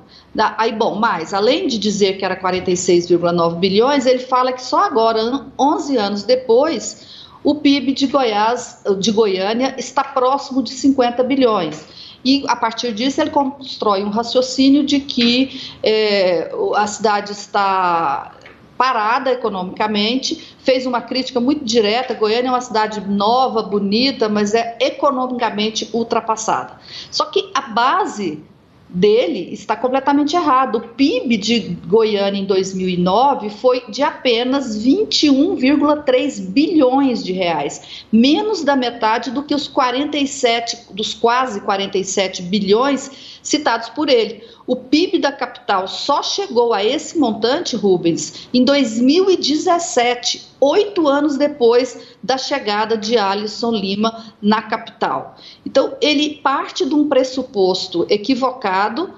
Aí, 0.56 0.72
bom, 0.72 0.94
mais, 0.94 1.34
além 1.34 1.66
de 1.66 1.78
dizer 1.78 2.16
que 2.16 2.24
era 2.24 2.40
46,9 2.40 3.58
bilhões, 3.58 4.06
ele 4.06 4.20
fala 4.20 4.52
que 4.52 4.62
só 4.62 4.78
agora, 4.84 5.44
11 5.58 5.96
anos 5.98 6.22
depois, 6.22 7.26
o 7.44 7.56
PIB 7.56 7.92
de 7.92 8.06
Goiás, 8.06 8.82
de 8.98 9.12
Goiânia, 9.12 9.74
está 9.76 10.02
próximo 10.02 10.62
de 10.62 10.70
50 10.70 11.22
bilhões 11.24 12.01
e 12.24 12.44
a 12.48 12.56
partir 12.56 12.92
disso 12.92 13.20
ele 13.20 13.30
constrói 13.30 14.04
um 14.04 14.10
raciocínio 14.10 14.84
de 14.84 15.00
que 15.00 15.72
é, 15.82 16.52
a 16.74 16.86
cidade 16.86 17.32
está 17.32 18.32
parada 18.76 19.30
economicamente, 19.30 20.56
fez 20.58 20.86
uma 20.86 21.00
crítica 21.00 21.38
muito 21.38 21.64
direta. 21.64 22.14
Goiânia 22.14 22.48
é 22.48 22.50
uma 22.50 22.60
cidade 22.60 23.00
nova, 23.08 23.62
bonita, 23.62 24.28
mas 24.28 24.54
é 24.54 24.76
economicamente 24.80 25.88
ultrapassada. 25.92 26.78
Só 27.10 27.26
que 27.26 27.50
a 27.54 27.60
base 27.62 28.42
dele 28.94 29.52
está 29.52 29.74
completamente 29.74 30.36
errado. 30.36 30.76
O 30.76 30.88
PIB 30.88 31.36
de 31.36 31.60
Goiânia 31.86 32.40
em 32.40 32.44
2009 32.44 33.50
foi 33.50 33.82
de 33.88 34.02
apenas 34.02 34.84
21,3 34.84 36.40
bilhões 36.40 37.24
de 37.24 37.32
reais, 37.32 38.04
menos 38.12 38.62
da 38.62 38.76
metade 38.76 39.30
do 39.30 39.42
que 39.42 39.54
os 39.54 39.66
47 39.66 40.92
dos 40.92 41.14
quase 41.14 41.60
47 41.62 42.42
bilhões 42.42 43.40
citados 43.42 43.88
por 43.88 44.08
ele. 44.08 44.44
O 44.66 44.76
PIB 44.76 45.18
da 45.18 45.32
capital 45.32 45.88
só 45.88 46.22
chegou 46.22 46.72
a 46.72 46.84
esse 46.84 47.18
montante, 47.18 47.74
Rubens, 47.74 48.48
em 48.54 48.64
2017, 48.64 50.48
oito 50.60 51.08
anos 51.08 51.36
depois 51.36 52.16
da 52.22 52.38
chegada 52.38 52.96
de 52.96 53.18
Alisson 53.18 53.72
Lima 53.72 54.34
na 54.40 54.62
capital. 54.62 55.36
Então, 55.66 55.96
ele 56.00 56.36
parte 56.36 56.86
de 56.86 56.94
um 56.94 57.08
pressuposto 57.08 58.06
equivocado 58.08 59.12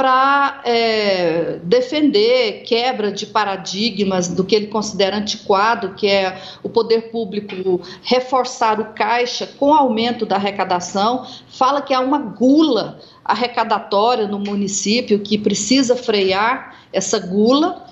para 0.00 0.62
é, 0.64 1.58
defender 1.62 2.62
quebra 2.62 3.12
de 3.12 3.26
paradigmas 3.26 4.28
do 4.28 4.44
que 4.44 4.54
ele 4.54 4.68
considera 4.68 5.16
antiquado, 5.16 5.94
que 5.94 6.06
é 6.06 6.40
o 6.62 6.70
poder 6.70 7.10
público 7.10 7.82
reforçar 8.02 8.80
o 8.80 8.94
caixa 8.94 9.46
com 9.58 9.74
aumento 9.74 10.24
da 10.24 10.36
arrecadação, 10.36 11.26
fala 11.48 11.82
que 11.82 11.92
há 11.92 12.00
uma 12.00 12.18
gula 12.18 12.98
arrecadatória 13.30 14.26
no 14.26 14.38
município 14.38 15.20
que 15.20 15.38
precisa 15.38 15.96
frear 15.96 16.76
essa 16.92 17.18
gula 17.18 17.90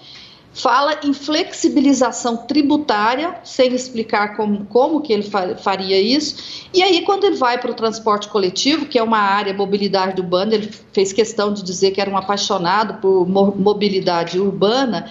fala 0.58 0.98
em 1.04 1.12
flexibilização 1.12 2.36
tributária, 2.36 3.38
sem 3.44 3.72
explicar 3.74 4.36
como, 4.36 4.64
como 4.66 5.00
que 5.00 5.12
ele 5.12 5.22
faria 5.22 6.00
isso. 6.00 6.68
E 6.74 6.82
aí, 6.82 7.02
quando 7.02 7.24
ele 7.24 7.36
vai 7.36 7.58
para 7.58 7.70
o 7.70 7.74
transporte 7.74 8.28
coletivo, 8.28 8.86
que 8.86 8.98
é 8.98 9.02
uma 9.02 9.18
área 9.18 9.54
mobilidade 9.54 10.16
do 10.16 10.22
urbano, 10.22 10.54
ele 10.54 10.68
fez 10.92 11.12
questão 11.12 11.52
de 11.52 11.62
dizer 11.62 11.92
que 11.92 12.00
era 12.00 12.10
um 12.10 12.16
apaixonado 12.16 12.94
por 13.00 13.26
mobilidade 13.28 14.40
urbana, 14.40 15.08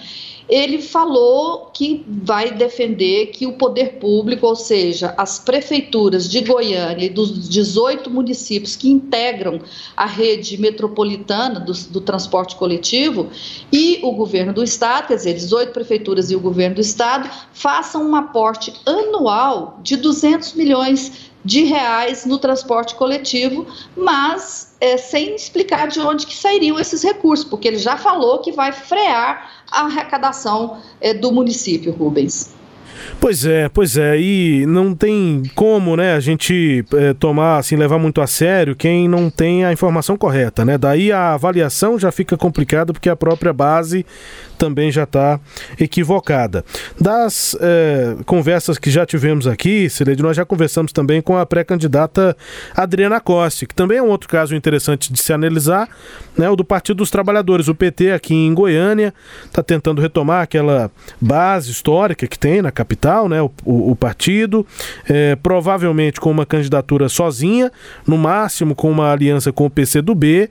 ele 0.48 0.80
falou 0.80 1.70
que 1.72 2.04
vai 2.06 2.50
defender 2.50 3.26
que 3.26 3.46
o 3.46 3.52
poder 3.52 3.98
público, 3.98 4.46
ou 4.46 4.56
seja, 4.56 5.14
as 5.16 5.38
prefeituras 5.38 6.28
de 6.28 6.40
Goiânia 6.40 7.04
e 7.04 7.10
dos 7.10 7.48
18 7.48 8.10
municípios 8.10 8.74
que 8.74 8.88
integram 8.88 9.60
a 9.96 10.06
rede 10.06 10.58
metropolitana 10.58 11.60
do, 11.60 11.72
do 11.72 12.00
transporte 12.00 12.56
coletivo 12.56 13.28
e 13.72 14.00
o 14.02 14.12
governo 14.12 14.52
do 14.52 14.64
estado, 14.64 15.08
quer 15.08 15.16
dizer, 15.16 15.34
18 15.34 15.72
prefeituras 15.72 16.30
e 16.30 16.36
o 16.36 16.40
governo 16.40 16.76
do 16.76 16.80
estado, 16.80 17.28
façam 17.52 18.08
um 18.08 18.16
aporte 18.16 18.72
anual 18.86 19.78
de 19.82 19.96
200 19.96 20.54
milhões 20.54 21.27
de 21.44 21.64
reais 21.64 22.26
no 22.26 22.38
transporte 22.38 22.94
coletivo, 22.94 23.66
mas 23.96 24.74
é, 24.80 24.96
sem 24.96 25.34
explicar 25.34 25.88
de 25.88 26.00
onde 26.00 26.26
que 26.26 26.34
sairiam 26.34 26.78
esses 26.78 27.02
recursos, 27.02 27.44
porque 27.44 27.68
ele 27.68 27.78
já 27.78 27.96
falou 27.96 28.40
que 28.40 28.52
vai 28.52 28.72
frear 28.72 29.64
a 29.70 29.82
arrecadação 29.82 30.78
é, 31.00 31.14
do 31.14 31.32
município, 31.32 31.92
Rubens. 31.92 32.57
Pois 33.20 33.44
é, 33.44 33.68
pois 33.68 33.96
é, 33.96 34.18
e 34.18 34.66
não 34.66 34.94
tem 34.94 35.42
como, 35.54 35.96
né, 35.96 36.14
a 36.14 36.20
gente 36.20 36.84
é, 36.94 37.12
tomar, 37.14 37.58
assim, 37.58 37.76
levar 37.76 37.98
muito 37.98 38.20
a 38.20 38.26
sério 38.26 38.76
quem 38.76 39.08
não 39.08 39.28
tem 39.30 39.64
a 39.64 39.72
informação 39.72 40.16
correta, 40.16 40.64
né? 40.64 40.78
Daí 40.78 41.10
a 41.10 41.34
avaliação 41.34 41.98
já 41.98 42.12
fica 42.12 42.36
complicada 42.36 42.92
porque 42.92 43.08
a 43.08 43.16
própria 43.16 43.52
base 43.52 44.06
também 44.58 44.90
já 44.90 45.04
está 45.04 45.40
equivocada. 45.78 46.64
Das 47.00 47.56
é, 47.60 48.16
conversas 48.26 48.76
que 48.76 48.90
já 48.90 49.06
tivemos 49.06 49.46
aqui, 49.46 49.88
Cileide, 49.88 50.22
nós 50.22 50.36
já 50.36 50.44
conversamos 50.44 50.92
também 50.92 51.22
com 51.22 51.38
a 51.38 51.46
pré-candidata 51.46 52.36
Adriana 52.74 53.20
Costa, 53.20 53.64
que 53.64 53.74
também 53.74 53.98
é 53.98 54.02
um 54.02 54.08
outro 54.08 54.28
caso 54.28 54.54
interessante 54.54 55.12
de 55.12 55.20
se 55.20 55.32
analisar, 55.32 55.88
né, 56.36 56.50
o 56.50 56.56
do 56.56 56.64
Partido 56.64 56.98
dos 56.98 57.10
Trabalhadores, 57.10 57.68
o 57.68 57.74
PT 57.74 58.10
aqui 58.10 58.34
em 58.34 58.52
Goiânia, 58.52 59.14
está 59.44 59.62
tentando 59.62 60.02
retomar 60.02 60.42
aquela 60.42 60.90
base 61.20 61.70
histórica 61.70 62.26
que 62.26 62.38
tem 62.38 62.60
na 62.60 62.72
capital, 62.72 62.97
né, 63.28 63.40
o, 63.40 63.50
o, 63.64 63.92
o 63.92 63.96
partido, 63.96 64.66
é, 65.08 65.36
provavelmente 65.36 66.20
com 66.20 66.30
uma 66.30 66.44
candidatura 66.44 67.08
sozinha, 67.08 67.70
no 68.06 68.18
máximo 68.18 68.74
com 68.74 68.90
uma 68.90 69.12
aliança 69.12 69.52
com 69.52 69.66
o 69.66 69.70
PCdoB, 69.70 70.50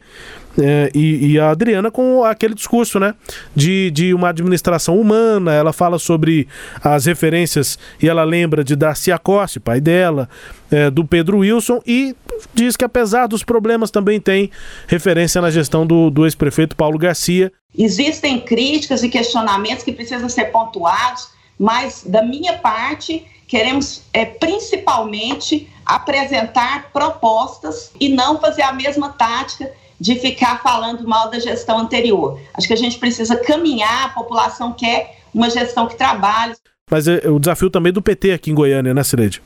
é, 0.59 0.89
e, 0.93 1.33
e, 1.33 1.39
a 1.39 1.51
Adriana 1.51 1.91
com 1.91 2.23
aquele 2.23 2.55
discurso, 2.55 2.99
né? 2.99 3.13
De, 3.55 3.91
de 3.91 4.13
uma 4.13 4.29
administração 4.29 4.99
humana. 4.99 5.53
Ela 5.53 5.71
fala 5.71 5.99
sobre 5.99 6.47
as 6.83 7.05
referências 7.05 7.77
e 8.01 8.09
ela 8.09 8.23
lembra 8.23 8.63
de 8.63 8.75
Darcy 8.75 9.11
Acosta, 9.11 9.59
pai 9.59 9.79
dela, 9.79 10.27
é, 10.71 10.89
do 10.89 11.05
Pedro 11.05 11.39
Wilson, 11.39 11.79
e 11.85 12.15
diz 12.53 12.75
que 12.75 12.83
apesar 12.83 13.27
dos 13.27 13.43
problemas 13.43 13.91
também 13.91 14.19
tem 14.19 14.49
referência 14.87 15.39
na 15.41 15.51
gestão 15.51 15.85
do, 15.85 16.09
do 16.09 16.25
ex-prefeito 16.25 16.75
Paulo 16.75 16.97
Garcia. 16.97 17.51
Existem 17.77 18.39
críticas 18.39 19.03
e 19.03 19.09
questionamentos 19.09 19.83
que 19.83 19.91
precisam 19.91 20.27
ser 20.27 20.45
pontuados, 20.45 21.29
mas 21.57 22.03
da 22.05 22.21
minha 22.21 22.57
parte 22.57 23.25
queremos 23.47 24.03
é, 24.13 24.25
principalmente 24.25 25.69
apresentar 25.85 26.91
propostas 26.91 27.91
e 27.99 28.09
não 28.09 28.39
fazer 28.39 28.61
a 28.61 28.73
mesma 28.73 29.09
tática 29.09 29.71
de 29.99 30.15
ficar 30.15 30.61
falando 30.61 31.07
mal 31.07 31.31
da 31.31 31.39
gestão 31.39 31.79
anterior. 31.79 32.39
Acho 32.53 32.67
que 32.67 32.73
a 32.73 32.77
gente 32.77 32.99
precisa 32.99 33.35
caminhar, 33.37 34.05
a 34.05 34.09
população 34.09 34.73
quer 34.73 35.17
uma 35.33 35.49
gestão 35.49 35.87
que 35.87 35.95
trabalhe. 35.95 36.55
Mas 36.89 37.07
é, 37.07 37.21
é 37.23 37.29
o 37.29 37.39
desafio 37.39 37.69
também 37.69 37.91
do 37.91 38.01
PT 38.01 38.31
aqui 38.33 38.51
em 38.51 38.53
Goiânia, 38.53 38.93
né, 38.93 39.03
Cileide? 39.03 39.41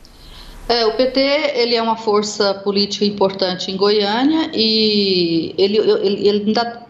É, 0.72 0.86
o 0.86 0.94
PT 0.94 1.20
ele 1.20 1.75
é 1.75 1.82
uma 1.82 1.98
força 1.98 2.54
política 2.54 3.04
importante 3.04 3.70
em 3.70 3.75
Goiânia 3.75 4.50
e 4.54 5.54
ele, 5.58 5.78
ele, 5.78 6.30
ele 6.30 6.44
ainda, 6.48 6.86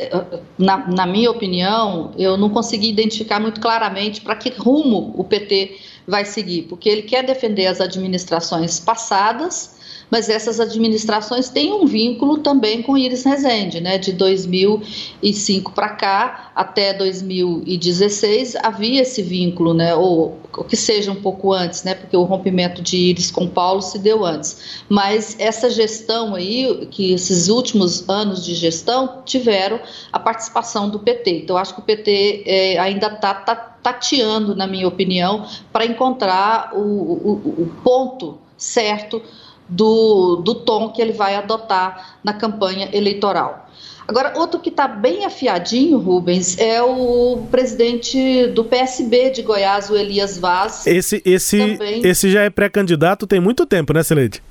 na, 0.55 0.87
na, 0.87 1.07
minha 1.07 1.31
opinião, 1.31 2.11
eu 2.15 2.37
não 2.37 2.47
consegui 2.47 2.89
identificar 2.89 3.39
muito 3.39 3.59
claramente 3.59 4.21
para 4.21 4.35
que 4.35 4.49
rumo 4.49 5.15
o 5.17 5.23
PT 5.23 5.79
vai 6.07 6.25
seguir, 6.25 6.67
porque 6.69 6.87
ele 6.87 7.01
quer 7.01 7.25
defender 7.25 7.65
as 7.65 7.81
administrações 7.81 8.79
passadas 8.79 9.79
mas 10.11 10.27
essas 10.27 10.59
administrações 10.59 11.47
têm 11.47 11.71
um 11.71 11.85
vínculo 11.85 12.39
também 12.39 12.83
com 12.83 12.97
Iris 12.97 13.23
Rezende, 13.23 13.79
né? 13.79 13.97
De 13.97 14.11
2005 14.11 15.71
para 15.71 15.89
cá 15.89 16.51
até 16.53 16.93
2016 16.93 18.57
havia 18.57 19.03
esse 19.03 19.21
vínculo, 19.21 19.73
né? 19.73 19.95
Ou, 19.95 20.37
ou 20.57 20.63
que 20.65 20.75
seja 20.75 21.13
um 21.13 21.15
pouco 21.15 21.53
antes, 21.53 21.83
né? 21.83 21.95
Porque 21.95 22.15
o 22.17 22.23
rompimento 22.23 22.81
de 22.81 22.97
Iris 22.97 23.31
com 23.31 23.47
Paulo 23.47 23.81
se 23.81 23.97
deu 23.97 24.25
antes. 24.25 24.83
Mas 24.89 25.37
essa 25.39 25.69
gestão 25.69 26.35
aí, 26.35 26.87
que 26.91 27.13
esses 27.13 27.47
últimos 27.47 28.07
anos 28.09 28.43
de 28.43 28.53
gestão 28.53 29.21
tiveram 29.25 29.79
a 30.11 30.19
participação 30.19 30.89
do 30.89 30.99
PT. 30.99 31.43
Então 31.43 31.55
acho 31.55 31.73
que 31.73 31.79
o 31.79 31.83
PT 31.83 32.43
é, 32.45 32.77
ainda 32.79 33.07
está 33.07 33.33
tá, 33.33 33.55
tateando, 33.55 34.55
na 34.55 34.67
minha 34.67 34.87
opinião, 34.87 35.45
para 35.71 35.85
encontrar 35.85 36.71
o, 36.73 36.79
o, 36.79 37.31
o 37.63 37.71
ponto 37.81 38.37
certo 38.57 39.21
do, 39.67 40.37
do 40.37 40.55
tom 40.55 40.89
que 40.89 41.01
ele 41.01 41.13
vai 41.13 41.35
adotar 41.35 42.17
na 42.23 42.33
campanha 42.33 42.89
eleitoral. 42.93 43.69
Agora, 44.07 44.33
outro 44.37 44.59
que 44.59 44.69
está 44.69 44.87
bem 44.87 45.25
afiadinho, 45.25 45.97
Rubens, 45.97 46.57
é 46.57 46.81
o 46.81 47.43
presidente 47.49 48.47
do 48.47 48.63
PSB 48.63 49.29
de 49.29 49.41
Goiás, 49.41 49.89
o 49.89 49.95
Elias 49.95 50.37
Vaz. 50.37 50.85
Esse, 50.85 51.21
esse, 51.23 51.57
também... 51.57 52.05
esse 52.05 52.29
já 52.29 52.41
é 52.41 52.49
pré-candidato 52.49 53.25
tem 53.25 53.39
muito 53.39 53.65
tempo, 53.65 53.93
né, 53.93 54.03
Celede? 54.03 54.41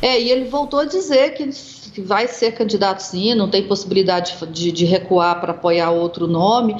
É, 0.00 0.20
e 0.20 0.30
ele 0.30 0.44
voltou 0.44 0.80
a 0.80 0.84
dizer 0.84 1.34
que, 1.34 1.50
vai 1.98 2.28
ser 2.28 2.52
candidato 2.52 3.00
sim, 3.00 3.34
não 3.34 3.50
tem 3.50 3.66
possibilidade 3.66 4.34
de, 4.50 4.70
de 4.70 4.84
recuar 4.84 5.40
para 5.40 5.50
apoiar 5.52 5.90
outro 5.90 6.26
nome. 6.26 6.76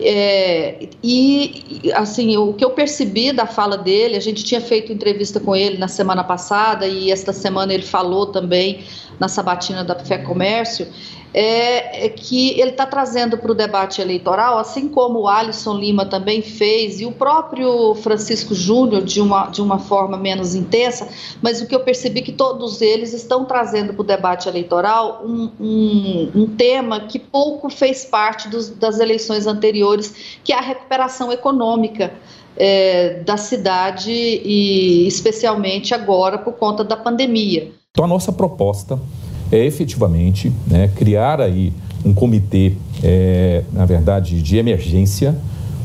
É, 0.00 0.88
e, 1.02 1.92
assim, 1.94 2.36
o 2.36 2.52
que 2.52 2.64
eu 2.64 2.70
percebi 2.70 3.32
da 3.32 3.46
fala 3.46 3.76
dele, 3.76 4.16
a 4.16 4.20
gente 4.20 4.42
tinha 4.44 4.60
feito 4.60 4.92
entrevista 4.92 5.38
com 5.38 5.54
ele 5.54 5.78
na 5.78 5.88
semana 5.88 6.24
passada 6.24 6.86
e 6.86 7.10
esta 7.10 7.32
semana 7.32 7.72
ele 7.74 7.82
falou 7.82 8.26
também 8.26 8.84
na 9.18 9.28
sabatina 9.28 9.84
da 9.84 9.94
Fé 9.94 10.18
Comércio, 10.18 10.86
é, 11.38 12.06
é 12.06 12.08
que 12.08 12.58
ele 12.58 12.70
está 12.70 12.86
trazendo 12.86 13.36
para 13.36 13.52
o 13.52 13.54
debate 13.54 14.00
eleitoral, 14.00 14.56
assim 14.56 14.88
como 14.88 15.20
o 15.20 15.28
Alisson 15.28 15.74
Lima 15.74 16.06
também 16.06 16.40
fez, 16.40 16.98
e 16.98 17.04
o 17.04 17.12
próprio 17.12 17.94
Francisco 17.96 18.54
Júnior, 18.54 19.04
de 19.04 19.20
uma, 19.20 19.50
de 19.50 19.60
uma 19.60 19.78
forma 19.78 20.16
menos 20.16 20.54
intensa, 20.54 21.06
mas 21.42 21.60
o 21.60 21.66
que 21.66 21.74
eu 21.74 21.80
percebi 21.80 22.22
que 22.22 22.32
todos 22.32 22.80
eles 22.80 23.12
estão 23.12 23.44
trazendo 23.44 23.92
para 23.92 24.00
o 24.00 24.04
debate 24.04 24.48
eleitoral 24.48 25.22
um, 25.26 25.50
um, 25.60 26.30
um, 26.34 26.46
tema 26.56 27.00
que 27.00 27.18
pouco 27.18 27.68
fez 27.68 28.06
parte 28.06 28.48
dos, 28.48 28.70
das 28.70 28.98
eleições 28.98 29.46
anteriores, 29.46 30.38
que 30.42 30.54
é 30.54 30.56
a 30.56 30.62
recuperação 30.62 31.30
econômica. 31.30 32.14
É, 32.58 33.20
da 33.22 33.36
cidade 33.36 34.10
e 34.10 35.06
especialmente 35.06 35.92
agora 35.92 36.38
por 36.38 36.54
conta 36.54 36.82
da 36.82 36.96
pandemia. 36.96 37.70
Então 37.90 38.06
a 38.06 38.08
nossa 38.08 38.32
proposta 38.32 38.98
é 39.50 39.64
efetivamente 39.64 40.52
né, 40.66 40.90
criar 40.94 41.40
aí 41.40 41.72
um 42.04 42.12
comitê, 42.12 42.72
é, 43.02 43.62
na 43.72 43.84
verdade, 43.84 44.40
de 44.40 44.56
emergência, 44.56 45.36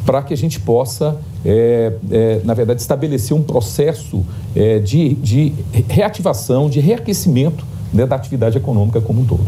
para 0.06 0.22
que 0.22 0.34
a 0.34 0.38
gente 0.38 0.60
possa, 0.60 1.20
é, 1.46 1.94
é, 2.12 2.42
na 2.44 2.54
verdade, 2.54 2.82
estabelecer 2.82 3.36
um 3.36 3.42
processo 3.42 4.26
é, 4.56 4.80
de, 4.80 5.16
de 5.16 5.54
reativação, 5.88 6.70
de 6.70 6.80
reaquecimento 6.80 7.66
né, 7.94 8.06
da 8.06 8.16
atividade 8.16 8.58
econômica 8.58 9.02
como 9.02 9.22
um 9.22 9.26
todo. 9.26 9.46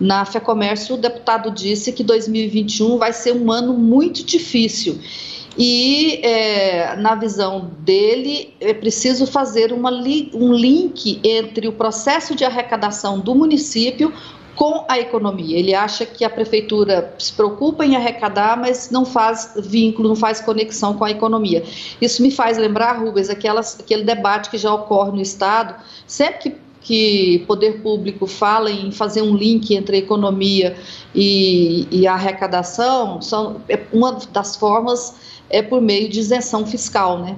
Na 0.00 0.24
FEComércio, 0.24 0.94
o 0.94 0.98
deputado 0.98 1.50
disse 1.50 1.92
que 1.92 2.04
2021 2.04 2.98
vai 2.98 3.12
ser 3.12 3.32
um 3.32 3.50
ano 3.50 3.74
muito 3.74 4.24
difícil 4.24 4.98
e, 5.58 6.20
é, 6.24 6.94
na 6.96 7.16
visão 7.16 7.72
dele, 7.80 8.54
é 8.60 8.72
preciso 8.72 9.26
fazer 9.26 9.72
uma 9.72 9.90
li 9.90 10.30
um 10.32 10.52
link 10.52 11.20
entre 11.24 11.66
o 11.66 11.72
processo 11.72 12.36
de 12.36 12.44
arrecadação 12.44 13.18
do 13.18 13.34
município 13.34 14.12
com 14.54 14.84
a 14.88 14.98
economia. 14.98 15.58
Ele 15.58 15.74
acha 15.74 16.06
que 16.06 16.24
a 16.24 16.30
prefeitura 16.30 17.14
se 17.18 17.32
preocupa 17.32 17.84
em 17.84 17.96
arrecadar, 17.96 18.56
mas 18.56 18.90
não 18.90 19.04
faz 19.04 19.52
vínculo, 19.56 20.08
não 20.08 20.16
faz 20.16 20.40
conexão 20.40 20.94
com 20.94 21.04
a 21.04 21.10
economia. 21.10 21.64
Isso 22.00 22.22
me 22.22 22.30
faz 22.30 22.56
lembrar, 22.56 22.98
Rubens, 22.98 23.28
aquelas, 23.28 23.78
aquele 23.80 24.04
debate 24.04 24.50
que 24.50 24.58
já 24.58 24.72
ocorre 24.72 25.12
no 25.12 25.20
Estado, 25.20 25.74
sempre 26.06 26.38
que 26.38 26.67
que 26.80 27.44
poder 27.46 27.80
público 27.82 28.26
fala 28.26 28.70
em 28.70 28.90
fazer 28.90 29.22
um 29.22 29.36
link 29.36 29.74
entre 29.74 29.96
a 29.96 29.98
economia 29.98 30.76
e, 31.14 31.86
e 31.90 32.06
a 32.06 32.14
arrecadação, 32.14 33.20
são, 33.20 33.60
é 33.68 33.80
uma 33.92 34.18
das 34.32 34.56
formas 34.56 35.14
é 35.50 35.62
por 35.62 35.80
meio 35.80 36.08
de 36.08 36.20
isenção 36.20 36.66
fiscal, 36.66 37.18
né? 37.18 37.36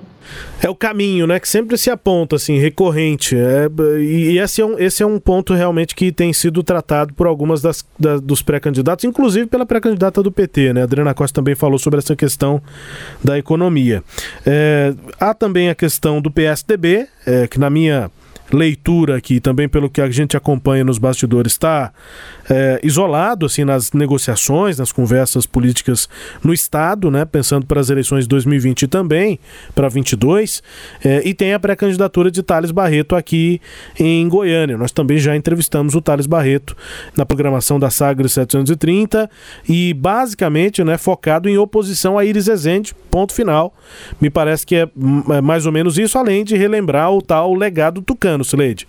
É 0.63 0.69
o 0.69 0.75
caminho, 0.75 1.27
né, 1.27 1.41
que 1.41 1.49
sempre 1.49 1.77
se 1.79 1.91
aponta, 1.91 2.37
assim, 2.37 2.59
recorrente. 2.59 3.35
É, 3.35 3.69
e 3.99 4.39
esse 4.39 4.61
é, 4.61 4.67
um, 4.67 4.79
esse 4.79 5.03
é 5.03 5.07
um 5.07 5.19
ponto 5.19 5.55
realmente 5.55 5.95
que 5.95 6.13
tem 6.13 6.33
sido 6.33 6.63
tratado 6.63 7.15
por 7.15 7.27
algumas 7.27 7.63
das, 7.63 7.85
da, 7.99 8.19
dos 8.19 8.43
pré-candidatos, 8.43 9.05
inclusive 9.05 9.47
pela 9.47 9.65
pré-candidata 9.65 10.23
do 10.23 10.31
PT, 10.31 10.75
né? 10.75 10.83
A 10.83 10.85
Adriana 10.85 11.15
Costa 11.15 11.41
também 11.41 11.55
falou 11.55 11.79
sobre 11.79 11.99
essa 11.99 12.15
questão 12.15 12.63
da 13.25 13.39
economia. 13.39 14.05
É, 14.45 14.95
há 15.19 15.33
também 15.33 15.71
a 15.71 15.75
questão 15.75 16.21
do 16.21 16.31
PSDB, 16.31 17.09
é, 17.27 17.49
que 17.49 17.59
na 17.59 17.71
minha 17.71 18.11
leitura 18.53 19.17
aqui, 19.17 19.41
também 19.41 19.69
pelo 19.69 19.89
que 19.89 20.01
a 20.01 20.11
gente 20.11 20.37
acompanha 20.37 20.85
nos 20.85 20.99
bastidores, 20.99 21.53
está 21.53 21.93
é, 22.49 22.81
isolado 22.83 23.47
assim 23.47 23.65
nas 23.65 23.93
negociações, 23.93 24.79
nas 24.79 24.91
conversas 24.91 25.47
políticas 25.47 26.09
no 26.43 26.53
Estado, 26.53 27.11
né, 27.11 27.25
pensando 27.25 27.65
para 27.67 27.81
as 27.81 27.91
eleições 27.91 28.25
de 28.25 28.29
2020 28.29 28.83
e 28.83 28.87
também 28.89 29.39
para 29.75 29.89
22, 29.89 30.63
é, 31.05 31.23
e 31.25 31.33
tem 31.33 31.55
a 31.55 31.61
pré-candidatura 31.61 32.31
de 32.31 32.43
Thales 32.43 32.71
Barreto 32.71 33.15
aqui 33.15 33.61
em 33.99 34.29
Goiânia. 34.29 34.77
Nós 34.77 34.91
também 34.91 35.19
já 35.19 35.37
entrevistamos 35.37 35.95
o 35.95 36.01
Thales 36.01 36.27
Barreto 36.27 36.77
na 37.17 37.25
programação 37.25 37.79
da 37.79 37.91
Sagres 37.91 38.33
730 38.33 39.31
e 39.69 39.95
basicamente 39.95 40.83
né, 40.83 40.99
focado 40.99 41.49
em 41.49 41.57
oposição 41.57 42.19
a 42.19 42.25
Iris 42.25 42.49
Ezende, 42.49 42.95
ponto 43.11 43.33
final. 43.33 43.75
Me 44.21 44.31
parece 44.31 44.67
que 44.67 44.77
é, 44.77 44.89
é 45.31 45.41
mais 45.41 45.67
ou 45.67 45.73
menos 45.73 45.99
isso, 45.99 46.19
além 46.19 46.45
de 46.45 46.57
relembrar 46.57 47.13
o 47.13 47.23
tal 47.23 47.55
legado 47.55 48.03
tucano, 48.03 48.40
Sileide. 48.45 48.87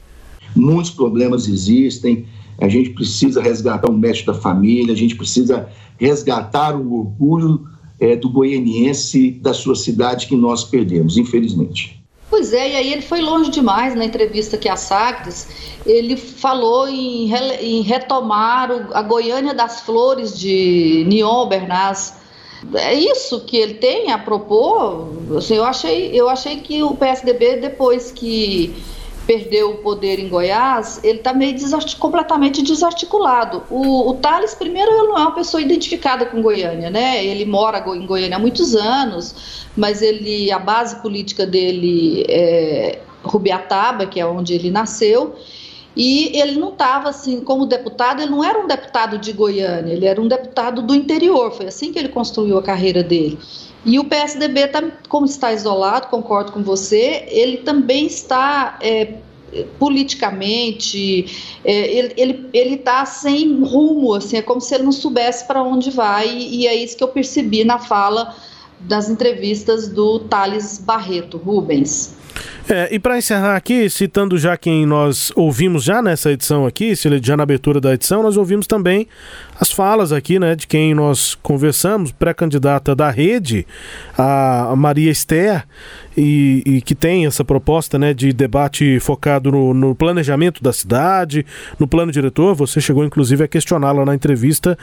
Muitos 0.55 0.91
problemas 0.91 1.47
existem, 1.47 2.25
a 2.59 2.67
gente 2.67 2.91
precisa 2.91 3.41
resgatar 3.41 3.89
o 3.89 3.93
mestre 3.93 4.27
da 4.27 4.33
família, 4.33 4.93
a 4.93 4.97
gente 4.97 5.15
precisa 5.15 5.69
resgatar 5.97 6.75
o 6.75 6.99
orgulho 6.99 7.67
é, 7.99 8.15
do 8.15 8.29
goianiense 8.29 9.31
da 9.31 9.53
sua 9.53 9.75
cidade 9.75 10.27
que 10.27 10.35
nós 10.35 10.63
perdemos, 10.63 11.17
infelizmente. 11.17 12.01
Pois 12.31 12.53
é, 12.53 12.71
e 12.71 12.75
aí 12.77 12.93
ele 12.93 13.01
foi 13.01 13.19
longe 13.19 13.51
demais 13.51 13.93
na 13.93 14.05
entrevista 14.05 14.57
que 14.57 14.69
a 14.69 14.77
Sagres, 14.77 15.47
ele 15.85 16.15
falou 16.15 16.87
em, 16.87 17.29
em 17.59 17.81
retomar 17.81 18.71
o, 18.71 18.95
a 18.95 19.01
Goiânia 19.01 19.53
das 19.53 19.81
Flores 19.81 20.39
de 20.39 21.05
Nion 21.07 21.47
Bernaz. 21.47 22.15
É 22.73 22.93
isso 22.93 23.41
que 23.41 23.57
ele 23.57 23.73
tem 23.73 24.11
a 24.11 24.17
propor? 24.17 25.09
Assim, 25.37 25.55
eu, 25.55 25.65
achei, 25.65 26.11
eu 26.13 26.29
achei 26.29 26.57
que 26.61 26.81
o 26.81 26.95
PSDB, 26.95 27.57
depois 27.57 28.11
que 28.11 28.73
perdeu 29.31 29.71
o 29.71 29.77
poder 29.77 30.19
em 30.19 30.27
Goiás, 30.27 30.99
ele 31.05 31.19
está 31.19 31.33
meio 31.33 31.53
desart 31.53 31.97
completamente 31.97 32.61
desarticulado. 32.61 33.63
O, 33.69 34.09
o 34.09 34.13
Thales, 34.15 34.53
primeiro, 34.53 34.91
ele 34.91 35.07
não 35.07 35.17
é 35.17 35.21
uma 35.21 35.33
pessoa 35.33 35.61
identificada 35.61 36.25
com 36.25 36.41
Goiânia, 36.41 36.89
né? 36.89 37.25
Ele 37.25 37.45
mora 37.45 37.79
em 37.95 38.05
Goiânia 38.05 38.35
há 38.35 38.39
muitos 38.39 38.75
anos, 38.75 39.69
mas 39.77 40.01
ele, 40.01 40.51
a 40.51 40.59
base 40.59 41.01
política 41.01 41.45
dele 41.45 42.25
é 42.27 42.99
Rubiataba, 43.23 44.05
que 44.05 44.19
é 44.19 44.25
onde 44.25 44.53
ele 44.53 44.69
nasceu, 44.69 45.33
e 45.95 46.37
ele 46.37 46.59
não 46.59 46.73
estava 46.73 47.07
assim, 47.07 47.39
como 47.39 47.65
deputado, 47.65 48.21
ele 48.21 48.31
não 48.31 48.43
era 48.43 48.59
um 48.59 48.67
deputado 48.67 49.17
de 49.17 49.31
Goiânia, 49.31 49.93
ele 49.93 50.05
era 50.05 50.19
um 50.19 50.27
deputado 50.27 50.81
do 50.81 50.93
interior, 50.93 51.53
foi 51.53 51.67
assim 51.67 51.93
que 51.93 51.99
ele 51.99 52.09
construiu 52.09 52.57
a 52.57 52.63
carreira 52.63 53.01
dele. 53.01 53.39
E 53.83 53.97
o 53.97 54.03
PSDB, 54.03 54.67
tá, 54.67 54.83
como 55.09 55.25
está 55.25 55.51
isolado, 55.51 56.07
concordo 56.07 56.51
com 56.51 56.61
você, 56.61 57.25
ele 57.27 57.57
também 57.57 58.05
está 58.05 58.77
é, 58.79 59.15
politicamente, 59.79 61.59
é, 61.65 62.11
ele 62.53 62.75
está 62.75 63.05
sem 63.05 63.63
rumo, 63.63 64.13
assim, 64.13 64.37
é 64.37 64.41
como 64.41 64.61
se 64.61 64.75
ele 64.75 64.83
não 64.83 64.91
soubesse 64.91 65.45
para 65.45 65.63
onde 65.63 65.89
vai, 65.89 66.29
e, 66.29 66.61
e 66.61 66.67
é 66.67 66.75
isso 66.75 66.95
que 66.95 67.03
eu 67.03 67.07
percebi 67.07 67.63
na 67.63 67.79
fala 67.79 68.35
das 68.79 69.09
entrevistas 69.09 69.89
do 69.89 70.19
Thales 70.19 70.77
Barreto 70.79 71.37
Rubens. 71.37 72.20
É, 72.69 72.87
e 72.91 72.99
para 72.99 73.17
encerrar 73.17 73.55
aqui, 73.55 73.89
citando 73.89 74.37
já 74.37 74.55
quem 74.55 74.85
nós 74.85 75.31
ouvimos 75.35 75.83
já 75.83 76.01
nessa 76.01 76.31
edição 76.31 76.65
aqui, 76.65 76.93
já 77.21 77.35
na 77.35 77.43
abertura 77.43 77.81
da 77.81 77.93
edição, 77.93 78.23
nós 78.23 78.37
ouvimos 78.37 78.67
também 78.67 79.07
as 79.59 79.71
falas 79.71 80.11
aqui, 80.11 80.39
né, 80.39 80.55
de 80.55 80.65
quem 80.67 80.93
nós 80.93 81.35
conversamos, 81.35 82.11
pré-candidata 82.11 82.95
da 82.95 83.09
rede, 83.09 83.67
a 84.17 84.73
Maria 84.75 85.11
Esther, 85.11 85.65
e, 86.15 86.63
e, 86.65 86.81
que 86.81 86.93
tem 86.93 87.25
essa 87.25 87.43
proposta 87.43 87.97
né, 87.97 88.13
de 88.13 88.33
debate 88.33 88.99
focado 88.99 89.51
no, 89.51 89.73
no, 89.73 89.95
planejamento 89.95 90.61
da 90.61 90.73
cidade, 90.73 91.45
no 91.79 91.87
plano 91.87 92.11
diretor. 92.11 92.53
Você 92.55 92.81
chegou 92.81 93.05
inclusive 93.05 93.43
a 93.43 93.47
questioná-la 93.47 94.05
na 94.05 94.13
entrevista 94.13 94.77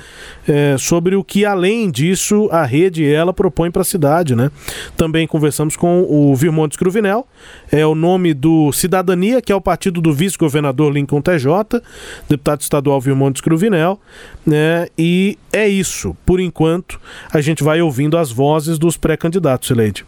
é, 0.46 0.76
sobre 0.78 1.16
o 1.16 1.24
que, 1.24 1.44
além 1.44 1.90
disso, 1.90 2.48
a 2.50 2.64
rede 2.64 3.06
ela 3.06 3.32
propõe 3.32 3.70
para 3.70 3.82
a 3.82 3.84
cidade. 3.84 4.34
Né? 4.34 4.50
Também 4.96 5.26
conversamos 5.26 5.76
com 5.76 6.02
o 6.08 6.34
Virmontes 6.34 6.76
Cruvinel, 6.76 7.26
é 7.70 7.86
o 7.86 7.94
nome 7.94 8.32
do 8.32 8.72
Cidadania, 8.72 9.42
que 9.42 9.52
é 9.52 9.54
o 9.54 9.60
partido 9.60 10.00
do 10.00 10.12
vice-governador 10.12 10.92
Lincoln 10.92 11.20
TJ, 11.20 11.82
deputado 12.28 12.60
estadual 12.62 13.00
Virmontes 13.00 13.42
Cruvinel. 13.42 14.00
Né? 14.46 14.88
E 14.96 15.38
é 15.52 15.68
isso. 15.68 16.16
Por 16.24 16.40
enquanto, 16.40 17.00
a 17.30 17.40
gente 17.40 17.62
vai 17.62 17.82
ouvindo 17.82 18.16
as 18.16 18.30
vozes 18.30 18.78
dos 18.78 18.96
pré-candidatos, 18.96 19.70
Leide. 19.70 20.04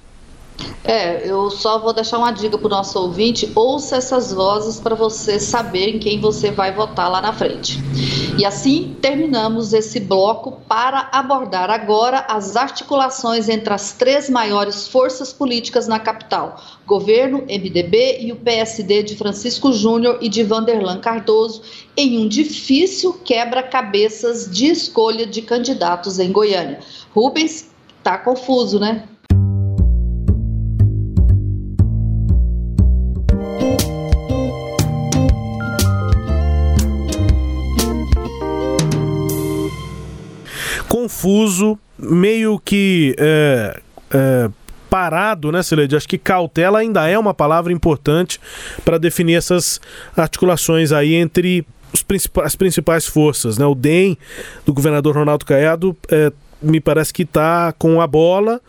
É, 0.83 1.29
eu 1.31 1.51
só 1.51 1.79
vou 1.79 1.92
deixar 1.92 2.18
uma 2.18 2.33
dica 2.33 2.57
para 2.57 2.66
o 2.66 2.70
nosso 2.70 2.99
ouvinte: 2.99 3.51
ouça 3.55 3.96
essas 3.96 4.33
vozes 4.33 4.81
para 4.81 4.94
você 4.94 5.38
saber 5.38 5.96
em 5.96 5.99
quem 5.99 6.20
você 6.20 6.51
vai 6.51 6.73
votar 6.73 7.11
lá 7.11 7.20
na 7.20 7.33
frente. 7.33 7.79
E 8.38 8.44
assim 8.44 8.96
terminamos 9.01 9.73
esse 9.73 10.01
bloco 10.01 10.61
para 10.66 11.09
abordar 11.12 11.70
agora 11.70 12.25
as 12.29 12.57
articulações 12.57 13.49
entre 13.49 13.73
as 13.73 13.92
três 13.92 14.31
maiores 14.31 14.88
forças 14.88 15.33
políticas 15.33 15.87
na 15.87 15.99
capital: 15.99 16.61
governo, 16.87 17.42
MDB 17.42 18.18
e 18.23 18.33
o 18.33 18.37
PSD 18.37 19.03
de 19.03 19.16
Francisco 19.16 19.73
Júnior 19.73 20.18
e 20.20 20.29
de 20.29 20.42
Vanderlan 20.42 20.99
Cardoso, 20.99 21.62
em 21.96 22.18
um 22.18 22.27
difícil 22.27 23.12
quebra-cabeças 23.25 24.51
de 24.51 24.66
escolha 24.66 25.27
de 25.27 25.42
candidatos 25.42 26.18
em 26.18 26.33
Goiânia. 26.33 26.81
Rubens, 27.14 27.70
tá 28.03 28.16
confuso, 28.16 28.81
né? 28.81 29.05
Confuso, 41.11 41.77
meio 41.99 42.59
que 42.64 43.16
é, 43.18 43.81
é, 44.12 44.49
parado, 44.88 45.51
né, 45.51 45.62
Celede? 45.62 45.96
Acho 45.96 46.09
que 46.09 46.16
cautela 46.16 46.79
ainda 46.79 47.07
é 47.09 47.18
uma 47.18 47.35
palavra 47.35 47.73
importante 47.73 48.40
para 48.85 48.96
definir 48.96 49.35
essas 49.35 49.81
articulações 50.16 50.92
aí 50.92 51.14
entre 51.14 51.66
as 52.44 52.55
principais 52.55 53.07
forças, 53.07 53.59
né? 53.59 53.66
O 53.66 53.75
DEM 53.75 54.16
do 54.64 54.73
governador 54.73 55.16
Ronaldo 55.16 55.44
Caiado 55.44 55.96
é, 56.09 56.33
me 56.62 56.81
parece 56.81 57.12
que 57.12 57.23
está 57.23 57.75
com 57.77 58.01
a 58.01 58.07
bola, 58.07 58.61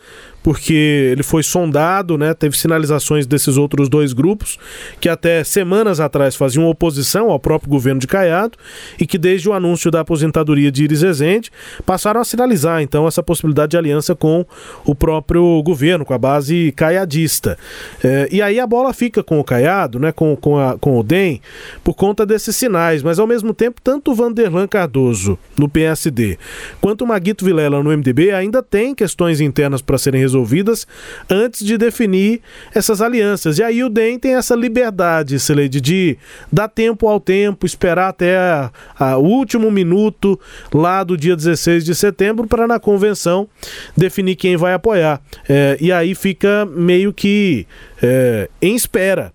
porque 0.43 1.10
ele 1.12 1.23
foi 1.23 1.43
sondado, 1.43 2.17
né? 2.17 2.34
Teve 2.34 2.58
sinalizações 2.58 3.25
desses 3.25 3.58
outros 3.58 3.88
dois 3.88 4.13
grupos 4.13 4.58
que 4.99 5.08
até 5.08 5.43
semanas 5.43 5.99
atrás 5.99 6.36
faziam 6.36 6.67
oposição 6.67 7.30
ao 7.30 7.39
próprio 7.39 7.69
governo 7.69 7.99
de 7.99 8.08
Caiado 8.08 8.58
e 8.99 9.06
que 9.06 9.17
desde 9.17 9.47
o 9.47 9.54
anúncio 9.54 9.91
da 9.91 9.99
aposentadoria 9.99 10.71
de 10.71 10.84
Iris 10.84 11.01
Rezende 11.01 11.51
passaram 11.86 12.21
a 12.21 12.23
sinalizar 12.23 12.82
então 12.82 13.08
essa 13.08 13.21
possibilidade 13.21 13.71
de 13.71 13.77
aliança 13.77 14.15
com 14.15 14.45
o 14.86 14.95
próprio 14.95 15.62
governo, 15.63 16.06
com 16.06 16.13
a 16.13 16.17
base 16.17 16.73
caiadista. 16.75 17.58
É, 18.04 18.27
e 18.32 18.41
aí 18.41 18.60
a 18.60 18.65
bola 18.65 18.93
fica 18.93 19.23
com 19.23 19.39
o 19.39 19.43
Caiado, 19.43 19.99
né? 19.99 20.12
Com, 20.12 20.36
com, 20.36 20.58
a, 20.58 20.77
com 20.77 20.99
o 20.99 21.04
DEM, 21.04 21.41
por 21.84 21.93
conta 21.93 22.25
desses 22.25 22.56
sinais, 22.56 23.04
mas 23.04 23.19
ao 23.19 23.27
mesmo 23.27 23.54
tempo 23.54 23.80
tanto 23.84 24.12
o 24.12 24.15
Vanderlan 24.15 24.67
Cardoso 24.67 25.38
no 25.58 25.69
PSD 25.69 26.38
quanto 26.80 27.04
o 27.04 27.08
Maguito 27.08 27.45
Vilela 27.45 27.82
no 27.84 27.95
MDB 27.95 28.32
ainda 28.32 28.63
tem 28.63 28.95
questões 28.95 29.39
internas 29.39 29.82
para 29.82 29.97
serem 29.97 30.19
resolvidas 30.19 30.30
resolvidas 30.31 30.87
antes 31.29 31.65
de 31.65 31.77
definir 31.77 32.41
essas 32.73 33.01
alianças. 33.01 33.59
E 33.59 33.63
aí 33.63 33.83
o 33.83 33.89
DEM 33.89 34.17
tem 34.17 34.35
essa 34.35 34.55
liberdade, 34.55 35.39
Celede, 35.39 35.81
de 35.81 36.17
dar 36.51 36.67
tempo 36.67 37.07
ao 37.07 37.19
tempo, 37.19 37.65
esperar 37.65 38.09
até 38.09 38.69
o 39.17 39.21
último 39.21 39.69
minuto 39.69 40.39
lá 40.73 41.03
do 41.03 41.17
dia 41.17 41.35
16 41.35 41.83
de 41.83 41.93
setembro 41.93 42.47
para 42.47 42.67
na 42.67 42.79
convenção 42.79 43.47
definir 43.95 44.35
quem 44.35 44.55
vai 44.55 44.73
apoiar. 44.73 45.21
É, 45.47 45.77
e 45.79 45.91
aí 45.91 46.15
fica 46.15 46.65
meio 46.65 47.13
que 47.13 47.67
é, 48.01 48.49
em 48.61 48.75
espera 48.75 49.33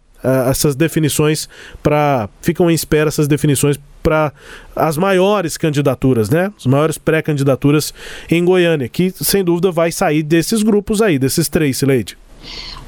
essas 0.51 0.75
definições 0.75 1.49
para 1.81 2.29
ficam 2.41 2.69
em 2.69 2.75
espera 2.75 3.07
essas 3.07 3.29
definições 3.29 3.79
para 4.07 4.33
as 4.77 4.97
maiores 4.97 5.57
candidaturas, 5.57 6.31
né? 6.31 6.53
As 6.57 6.65
maiores 6.65 6.97
pré-candidaturas 6.97 7.93
em 8.31 8.45
Goiânia, 8.45 8.89
que 8.89 9.11
sem 9.11 9.43
dúvida 9.43 9.73
vai 9.73 9.91
sair 9.91 10.23
desses 10.23 10.63
grupos 10.63 11.03
aí, 11.03 11.19
desses 11.19 11.49
três, 11.49 11.77
Sileide. 11.77 12.17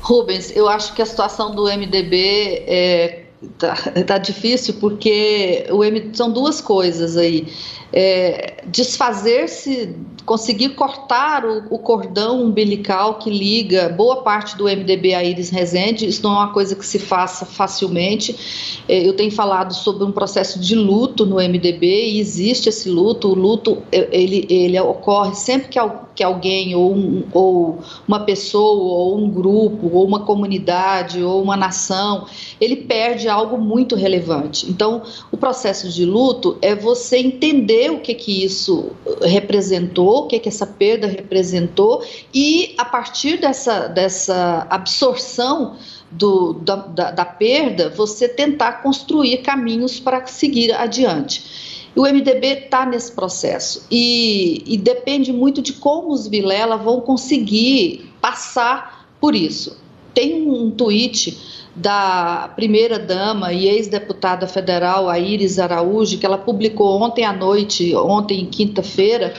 Rubens, 0.00 0.54
eu 0.54 0.68
acho 0.68 0.94
que 0.94 1.02
a 1.02 1.06
situação 1.06 1.56
do 1.56 1.64
MDB 1.64 2.62
é 2.68 3.24
tá, 3.58 3.74
tá 4.06 4.18
difícil 4.18 4.74
porque 4.74 5.66
o 5.70 5.84
M, 5.84 6.10
são 6.12 6.30
duas 6.30 6.60
coisas 6.60 7.16
aí 7.16 7.46
é, 7.92 8.64
desfazer-se, 8.66 9.96
conseguir 10.26 10.70
cortar 10.70 11.44
o, 11.46 11.64
o, 11.70 11.78
cordão 11.78 12.42
umbilical 12.42 13.14
que 13.14 13.30
liga 13.30 13.88
boa 13.88 14.22
parte 14.22 14.58
do 14.58 14.64
MDB 14.64 15.14
a 15.14 15.24
Iris 15.24 15.48
Rezende, 15.48 16.06
isso 16.06 16.22
não 16.22 16.32
é 16.32 16.34
uma 16.34 16.52
coisa 16.52 16.76
que 16.76 16.84
se 16.84 16.98
faça 16.98 17.46
facilmente. 17.46 18.82
É, 18.86 19.08
eu 19.08 19.14
tenho 19.14 19.30
falado 19.30 19.72
sobre 19.72 20.04
um 20.04 20.12
processo 20.12 20.60
de 20.60 20.74
luto 20.74 21.24
no 21.24 21.36
MDB 21.36 22.10
e 22.10 22.20
existe 22.20 22.68
esse 22.68 22.90
luto. 22.90 23.28
O 23.28 23.34
luto 23.34 23.82
é, 23.90 24.06
ele, 24.12 24.46
ele 24.50 24.78
ocorre 24.80 25.34
sempre 25.34 25.68
que, 25.68 25.80
que 26.14 26.22
alguém, 26.22 26.74
ou, 26.74 26.94
um, 26.94 27.24
ou 27.32 27.78
uma 28.06 28.20
pessoa, 28.20 28.98
ou 28.98 29.16
um 29.16 29.30
grupo, 29.30 29.88
ou 29.94 30.06
uma 30.06 30.20
comunidade, 30.26 31.22
ou 31.22 31.42
uma 31.42 31.56
nação, 31.56 32.26
ele 32.60 32.76
perde 32.76 33.27
algo 33.28 33.58
muito 33.58 33.94
relevante. 33.94 34.68
Então, 34.70 35.02
o 35.30 35.36
processo 35.36 35.88
de 35.88 36.04
luto 36.04 36.58
é 36.60 36.74
você 36.74 37.18
entender 37.18 37.90
o 37.90 38.00
que 38.00 38.14
que 38.14 38.44
isso 38.44 38.92
representou, 39.22 40.24
o 40.24 40.26
que 40.26 40.38
que 40.38 40.48
essa 40.48 40.66
perda 40.66 41.06
representou 41.06 42.02
e 42.32 42.74
a 42.78 42.84
partir 42.84 43.38
dessa, 43.38 43.88
dessa 43.88 44.66
absorção 44.70 45.76
do, 46.10 46.54
da, 46.54 46.76
da, 46.76 47.10
da 47.10 47.24
perda, 47.24 47.90
você 47.90 48.28
tentar 48.28 48.82
construir 48.82 49.38
caminhos 49.38 50.00
para 50.00 50.26
seguir 50.26 50.72
adiante. 50.72 51.88
O 51.94 52.02
MDB 52.02 52.46
está 52.64 52.86
nesse 52.86 53.10
processo 53.12 53.84
e, 53.90 54.62
e, 54.66 54.76
depende 54.76 55.32
muito 55.32 55.60
de 55.60 55.72
como 55.72 56.12
os 56.12 56.28
Vilela 56.28 56.76
vão 56.76 57.00
conseguir 57.00 58.12
passar 58.20 59.08
por 59.20 59.34
isso. 59.34 59.76
Tem 60.14 60.48
um 60.48 60.70
tweet 60.70 61.57
da 61.78 62.50
primeira-dama 62.56 63.52
e 63.52 63.68
ex-deputada 63.68 64.46
federal, 64.46 65.08
a 65.08 65.18
Iris 65.18 65.58
Araújo, 65.58 66.18
que 66.18 66.26
ela 66.26 66.38
publicou 66.38 67.00
ontem 67.00 67.24
à 67.24 67.32
noite, 67.32 67.94
ontem, 67.94 68.46
quinta-feira, 68.46 69.32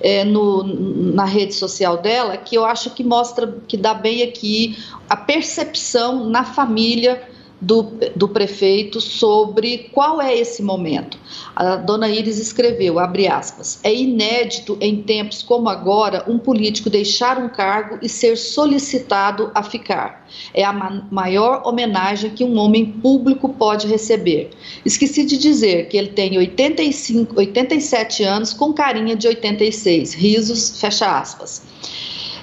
é, 0.00 0.24
no, 0.24 0.62
na 0.62 1.24
rede 1.24 1.54
social 1.54 1.96
dela, 1.96 2.36
que 2.36 2.56
eu 2.56 2.64
acho 2.64 2.90
que 2.90 3.02
mostra, 3.02 3.52
que 3.66 3.76
dá 3.76 3.94
bem 3.94 4.22
aqui 4.22 4.76
a 5.08 5.16
percepção 5.16 6.28
na 6.28 6.44
família 6.44 7.22
do, 7.60 7.82
do 8.14 8.28
prefeito 8.28 9.00
sobre 9.00 9.90
qual 9.92 10.20
é 10.20 10.36
esse 10.36 10.62
momento. 10.62 11.18
A 11.56 11.76
dona 11.76 12.08
Iris 12.08 12.38
escreveu, 12.38 12.98
abre 12.98 13.26
aspas, 13.26 13.80
é 13.82 13.92
inédito 13.92 14.78
em 14.80 15.02
tempos 15.02 15.42
como 15.42 15.68
agora 15.68 16.24
um 16.28 16.38
político 16.38 16.88
deixar 16.88 17.36
um 17.38 17.48
cargo 17.48 17.98
e 18.00 18.08
ser 18.08 18.36
solicitado 18.36 19.50
a 19.54 19.62
ficar. 19.62 20.26
É 20.54 20.62
a 20.62 20.72
ma 20.72 20.88
maior 21.10 21.62
homenagem 21.66 22.30
que 22.30 22.44
um 22.44 22.56
homem 22.58 22.86
público 22.86 23.48
pode 23.48 23.86
receber. 23.86 24.50
Esqueci 24.84 25.24
de 25.24 25.36
dizer 25.36 25.88
que 25.88 25.96
ele 25.96 26.08
tem 26.08 26.38
85, 26.38 27.38
87 27.38 28.22
anos 28.22 28.52
com 28.52 28.72
carinha 28.72 29.16
de 29.16 29.26
86, 29.26 30.14
risos, 30.14 30.80
fecha 30.80 31.18
aspas. 31.18 31.62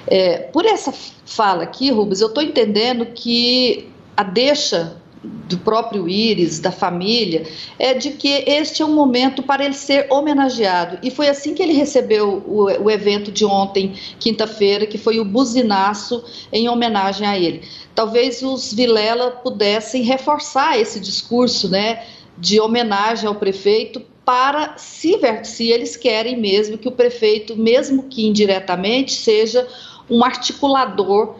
É, 0.06 0.38
por 0.38 0.64
essa 0.64 0.92
fala 1.24 1.64
aqui, 1.64 1.90
Rubens, 1.90 2.20
eu 2.20 2.28
estou 2.28 2.42
entendendo 2.42 3.06
que 3.06 3.88
a 4.16 4.22
deixa 4.22 4.96
do 5.48 5.58
próprio 5.58 6.08
Íris, 6.08 6.58
da 6.58 6.72
família, 6.72 7.46
é 7.78 7.94
de 7.94 8.10
que 8.10 8.28
este 8.46 8.82
é 8.82 8.84
um 8.84 8.94
momento 8.94 9.42
para 9.42 9.64
ele 9.64 9.74
ser 9.74 10.06
homenageado. 10.10 10.98
E 11.02 11.10
foi 11.10 11.28
assim 11.28 11.54
que 11.54 11.62
ele 11.62 11.72
recebeu 11.72 12.42
o, 12.46 12.64
o 12.84 12.90
evento 12.90 13.30
de 13.30 13.44
ontem, 13.44 13.94
quinta-feira, 14.18 14.86
que 14.86 14.98
foi 14.98 15.20
o 15.20 15.24
buzinaço 15.24 16.24
em 16.52 16.68
homenagem 16.68 17.26
a 17.26 17.38
ele. 17.38 17.62
Talvez 17.94 18.42
os 18.42 18.72
Vilela 18.72 19.30
pudessem 19.30 20.02
reforçar 20.02 20.78
esse 20.78 21.00
discurso, 21.00 21.68
né, 21.68 22.04
de 22.38 22.60
homenagem 22.60 23.26
ao 23.26 23.34
prefeito 23.34 24.02
para 24.24 24.76
se, 24.76 25.18
se 25.44 25.70
eles 25.70 25.96
querem 25.96 26.36
mesmo 26.36 26.76
que 26.76 26.88
o 26.88 26.92
prefeito, 26.92 27.56
mesmo 27.56 28.04
que 28.04 28.26
indiretamente, 28.26 29.12
seja 29.12 29.66
um 30.10 30.24
articulador 30.24 31.36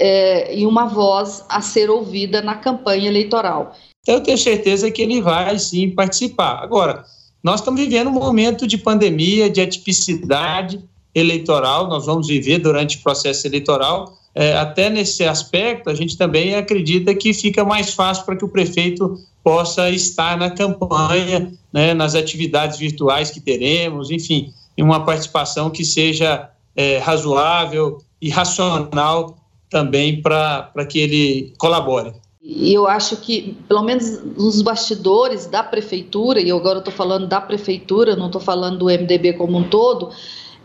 é, 0.00 0.56
e 0.56 0.66
uma 0.66 0.86
voz 0.86 1.44
a 1.48 1.60
ser 1.60 1.90
ouvida 1.90 2.40
na 2.40 2.54
campanha 2.54 3.06
eleitoral. 3.06 3.76
Então, 4.00 4.14
eu 4.14 4.22
tenho 4.22 4.38
certeza 4.38 4.90
que 4.90 5.02
ele 5.02 5.20
vai 5.20 5.58
sim 5.58 5.90
participar. 5.90 6.62
Agora, 6.62 7.04
nós 7.42 7.60
estamos 7.60 7.78
vivendo 7.78 8.08
um 8.08 8.14
momento 8.14 8.66
de 8.66 8.78
pandemia, 8.78 9.50
de 9.50 9.60
atipicidade 9.60 10.80
eleitoral, 11.14 11.88
nós 11.88 12.06
vamos 12.06 12.28
viver 12.28 12.58
durante 12.58 12.96
o 12.96 13.02
processo 13.02 13.46
eleitoral. 13.46 14.16
É, 14.34 14.54
até 14.54 14.88
nesse 14.88 15.24
aspecto, 15.24 15.90
a 15.90 15.94
gente 15.94 16.16
também 16.16 16.54
acredita 16.54 17.14
que 17.14 17.34
fica 17.34 17.64
mais 17.64 17.92
fácil 17.92 18.24
para 18.24 18.36
que 18.36 18.44
o 18.44 18.48
prefeito 18.48 19.18
possa 19.42 19.90
estar 19.90 20.38
na 20.38 20.50
campanha, 20.50 21.52
né, 21.72 21.92
nas 21.92 22.14
atividades 22.14 22.78
virtuais 22.78 23.30
que 23.30 23.40
teremos, 23.40 24.10
enfim, 24.10 24.52
em 24.78 24.82
uma 24.82 25.04
participação 25.04 25.68
que 25.68 25.84
seja 25.84 26.48
é, 26.76 26.98
razoável 26.98 27.98
e 28.20 28.30
racional 28.30 29.39
também 29.70 30.20
para 30.20 30.84
que 30.88 30.98
ele 30.98 31.54
colabore. 31.56 32.12
E 32.42 32.74
eu 32.74 32.86
acho 32.86 33.16
que, 33.18 33.56
pelo 33.68 33.82
menos 33.82 34.22
nos 34.36 34.60
bastidores 34.60 35.46
da 35.46 35.62
prefeitura, 35.62 36.40
e 36.40 36.50
agora 36.50 36.76
eu 36.76 36.80
estou 36.80 36.92
falando 36.92 37.26
da 37.26 37.40
prefeitura, 37.40 38.16
não 38.16 38.26
estou 38.26 38.40
falando 38.40 38.78
do 38.78 38.86
MDB 38.86 39.34
como 39.34 39.58
um 39.58 39.68
todo, 39.68 40.10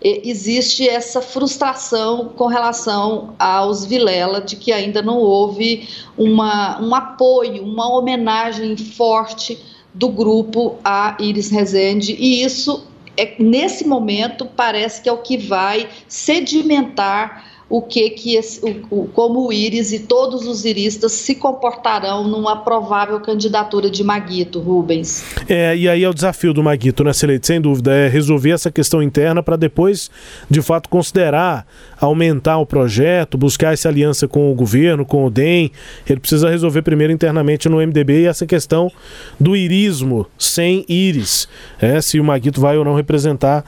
existe 0.01 0.87
essa 0.87 1.21
frustração 1.21 2.29
com 2.35 2.47
relação 2.47 3.33
aos 3.39 3.85
Vilela 3.85 4.39
de 4.39 4.55
que 4.55 4.71
ainda 4.71 5.01
não 5.01 5.17
houve 5.17 5.87
uma, 6.17 6.81
um 6.81 6.93
apoio, 6.93 7.63
uma 7.63 7.89
homenagem 7.89 8.75
forte 8.77 9.57
do 9.93 10.09
grupo 10.09 10.77
a 10.83 11.17
Iris 11.19 11.49
Rezende, 11.49 12.15
e 12.19 12.43
isso, 12.43 12.85
é, 13.17 13.35
nesse 13.39 13.87
momento, 13.87 14.45
parece 14.45 15.01
que 15.01 15.09
é 15.09 15.11
o 15.11 15.17
que 15.17 15.37
vai 15.37 15.89
sedimentar 16.07 17.54
o 17.67 17.81
que 17.81 18.09
que 18.11 18.35
esse, 18.35 18.61
o, 18.91 19.07
como 19.07 19.47
o 19.47 19.53
Íris 19.53 19.91
e 19.91 19.99
todos 19.99 20.45
os 20.47 20.65
iristas 20.65 21.11
se 21.13 21.35
comportarão 21.35 22.27
numa 22.27 22.57
provável 22.57 23.19
candidatura 23.19 23.89
de 23.89 24.03
Maguito, 24.03 24.59
Rubens. 24.59 25.23
É, 25.49 25.75
e 25.75 25.89
aí 25.89 26.03
é 26.03 26.09
o 26.09 26.13
desafio 26.13 26.53
do 26.53 26.63
Maguito, 26.63 27.03
né, 27.03 27.11
Celeste? 27.11 27.47
Sem 27.47 27.61
dúvida, 27.61 27.91
é 27.91 28.07
resolver 28.07 28.51
essa 28.51 28.71
questão 28.71 29.01
interna 29.01 29.41
para 29.41 29.55
depois, 29.55 30.11
de 30.49 30.61
fato, 30.61 30.89
considerar 30.89 31.65
aumentar 31.99 32.57
o 32.57 32.65
projeto, 32.65 33.37
buscar 33.37 33.73
essa 33.73 33.89
aliança 33.89 34.27
com 34.27 34.51
o 34.51 34.55
governo, 34.55 35.05
com 35.05 35.25
o 35.25 35.29
DEM. 35.29 35.71
Ele 36.07 36.19
precisa 36.19 36.49
resolver 36.49 36.81
primeiro 36.81 37.11
internamente 37.11 37.67
no 37.67 37.77
MDB 37.77 38.25
essa 38.25 38.45
questão 38.45 38.91
do 39.39 39.55
irismo 39.55 40.27
sem 40.37 40.85
íris, 40.87 41.47
é, 41.81 41.99
se 42.01 42.19
o 42.19 42.23
Maguito 42.23 42.61
vai 42.61 42.77
ou 42.77 42.85
não 42.85 42.95
representar 42.95 43.63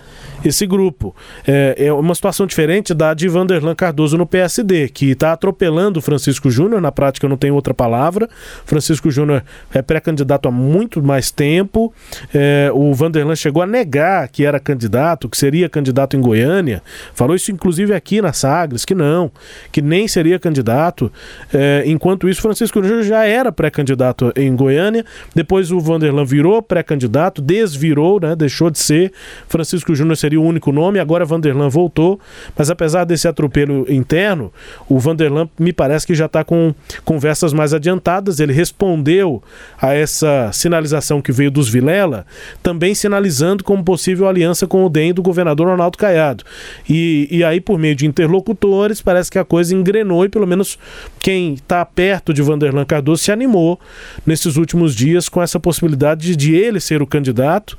esse 0.47 0.65
grupo. 0.65 1.15
É, 1.45 1.75
é 1.77 1.93
uma 1.93 2.15
situação 2.15 2.45
diferente 2.45 2.93
da 2.93 3.13
de 3.13 3.27
Vanderlan 3.27 3.75
Cardoso 3.75 4.17
no 4.17 4.25
PSD, 4.25 4.89
que 4.89 5.11
está 5.11 5.33
atropelando 5.33 6.01
Francisco 6.01 6.49
Júnior, 6.49 6.81
na 6.81 6.91
prática 6.91 7.27
não 7.27 7.37
tem 7.37 7.51
outra 7.51 7.73
palavra. 7.73 8.29
Francisco 8.65 9.09
Júnior 9.11 9.43
é 9.73 9.81
pré-candidato 9.81 10.47
há 10.47 10.51
muito 10.51 11.01
mais 11.01 11.31
tempo. 11.31 11.93
É, 12.33 12.69
o 12.73 12.93
Vanderlan 12.93 13.35
chegou 13.35 13.61
a 13.61 13.67
negar 13.67 14.27
que 14.29 14.45
era 14.45 14.59
candidato, 14.59 15.29
que 15.29 15.37
seria 15.37 15.69
candidato 15.69 16.15
em 16.15 16.21
Goiânia. 16.21 16.81
Falou 17.13 17.35
isso 17.35 17.51
inclusive 17.51 17.93
aqui 17.93 18.21
na 18.21 18.33
Sagres, 18.33 18.85
que 18.85 18.95
não, 18.95 19.31
que 19.71 19.81
nem 19.81 20.07
seria 20.07 20.39
candidato. 20.39 21.11
É, 21.53 21.83
enquanto 21.85 22.29
isso, 22.29 22.41
Francisco 22.41 22.81
Júnior 22.81 23.03
já 23.03 23.25
era 23.25 23.51
pré-candidato 23.51 24.31
em 24.35 24.55
Goiânia. 24.55 25.05
Depois 25.35 25.71
o 25.71 25.79
Vanderlan 25.79 26.25
virou 26.25 26.61
pré-candidato, 26.61 27.41
desvirou, 27.41 28.19
né, 28.19 28.35
deixou 28.35 28.69
de 28.69 28.79
ser. 28.79 29.11
Francisco 29.47 29.93
Júnior 29.95 30.17
seria 30.17 30.36
o 30.37 30.43
único 30.43 30.71
nome, 30.71 30.99
agora 30.99 31.25
Vanderlan 31.25 31.69
voltou. 31.69 32.19
Mas 32.57 32.69
apesar 32.69 33.03
desse 33.03 33.27
atropelo 33.27 33.85
interno, 33.91 34.51
o 34.87 34.99
Vanderlan 34.99 35.49
me 35.59 35.73
parece 35.73 36.05
que 36.05 36.15
já 36.15 36.25
está 36.25 36.43
com 36.43 36.73
conversas 37.03 37.53
mais 37.53 37.73
adiantadas. 37.73 38.39
Ele 38.39 38.53
respondeu 38.53 39.41
a 39.81 39.93
essa 39.93 40.51
sinalização 40.51 41.21
que 41.21 41.31
veio 41.31 41.51
dos 41.51 41.69
Vilela, 41.69 42.25
também 42.61 42.95
sinalizando 42.95 43.63
como 43.63 43.83
possível 43.83 44.27
aliança 44.27 44.67
com 44.67 44.85
o 44.85 44.89
DEM 44.89 45.13
do 45.13 45.21
governador 45.21 45.67
Ronaldo 45.67 45.97
Caiado. 45.97 46.43
E, 46.89 47.27
e 47.29 47.43
aí, 47.43 47.59
por 47.59 47.77
meio 47.77 47.95
de 47.95 48.05
interlocutores, 48.05 49.01
parece 49.01 49.31
que 49.31 49.39
a 49.39 49.45
coisa 49.45 49.75
engrenou 49.75 50.25
e 50.25 50.29
pelo 50.29 50.47
menos 50.47 50.77
quem 51.19 51.53
está 51.53 51.83
perto 51.85 52.33
de 52.33 52.41
Vanderlan 52.41 52.85
Cardoso 52.85 53.23
se 53.23 53.31
animou 53.31 53.79
nesses 54.25 54.55
últimos 54.55 54.95
dias 54.95 55.29
com 55.29 55.41
essa 55.41 55.59
possibilidade 55.59 56.27
de, 56.27 56.35
de 56.35 56.55
ele 56.55 56.79
ser 56.79 57.01
o 57.01 57.07
candidato 57.07 57.77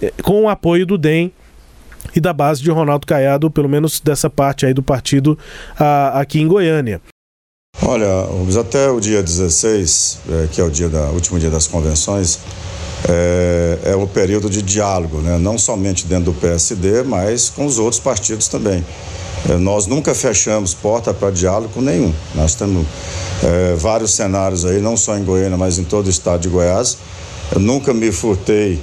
eh, 0.00 0.12
com 0.22 0.42
o 0.42 0.48
apoio 0.48 0.86
do 0.86 0.98
DEM 0.98 1.32
e 2.14 2.20
da 2.20 2.32
base 2.32 2.62
de 2.62 2.70
Ronaldo 2.70 3.06
Caiado, 3.06 3.50
pelo 3.50 3.68
menos 3.68 4.00
dessa 4.00 4.28
parte 4.28 4.66
aí 4.66 4.74
do 4.74 4.82
partido 4.82 5.38
a, 5.78 6.20
aqui 6.20 6.40
em 6.40 6.46
Goiânia. 6.46 7.00
Olha, 7.82 8.06
até 8.60 8.88
o 8.88 9.00
dia 9.00 9.22
16, 9.22 10.18
é, 10.30 10.48
que 10.50 10.60
é 10.60 10.64
o 10.64 10.70
dia 10.70 10.88
da, 10.88 11.10
último 11.10 11.38
dia 11.38 11.50
das 11.50 11.66
convenções, 11.66 12.38
é, 13.08 13.78
é 13.84 13.96
o 13.96 14.06
período 14.06 14.48
de 14.48 14.62
diálogo, 14.62 15.18
né? 15.18 15.38
não 15.38 15.58
somente 15.58 16.06
dentro 16.06 16.32
do 16.32 16.34
PSD, 16.34 17.02
mas 17.02 17.50
com 17.50 17.66
os 17.66 17.78
outros 17.78 18.00
partidos 18.00 18.48
também. 18.48 18.84
É, 19.48 19.56
nós 19.56 19.86
nunca 19.86 20.14
fechamos 20.14 20.72
porta 20.72 21.12
para 21.12 21.30
diálogo 21.30 21.80
nenhum. 21.82 22.14
Nós 22.34 22.54
temos 22.54 22.86
é, 23.42 23.74
vários 23.74 24.14
cenários 24.14 24.64
aí, 24.64 24.80
não 24.80 24.96
só 24.96 25.18
em 25.18 25.24
Goiânia, 25.24 25.58
mas 25.58 25.78
em 25.78 25.84
todo 25.84 26.06
o 26.06 26.10
estado 26.10 26.40
de 26.40 26.48
Goiás. 26.48 26.96
Eu 27.52 27.60
nunca 27.60 27.92
me 27.92 28.10
furtei 28.10 28.80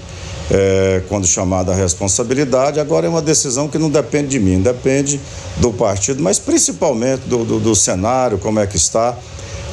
é, 0.51 1.01
quando 1.07 1.25
chamada 1.25 1.71
a 1.71 1.75
responsabilidade. 1.75 2.79
Agora 2.79 3.07
é 3.07 3.09
uma 3.09 3.21
decisão 3.21 3.69
que 3.69 3.77
não 3.77 3.89
depende 3.89 4.27
de 4.27 4.39
mim, 4.39 4.61
depende 4.61 5.19
do 5.57 5.71
partido, 5.71 6.21
mas 6.21 6.37
principalmente 6.37 7.21
do, 7.21 7.45
do, 7.45 7.59
do 7.59 7.75
cenário, 7.75 8.37
como 8.37 8.59
é 8.59 8.67
que 8.67 8.75
está, 8.75 9.17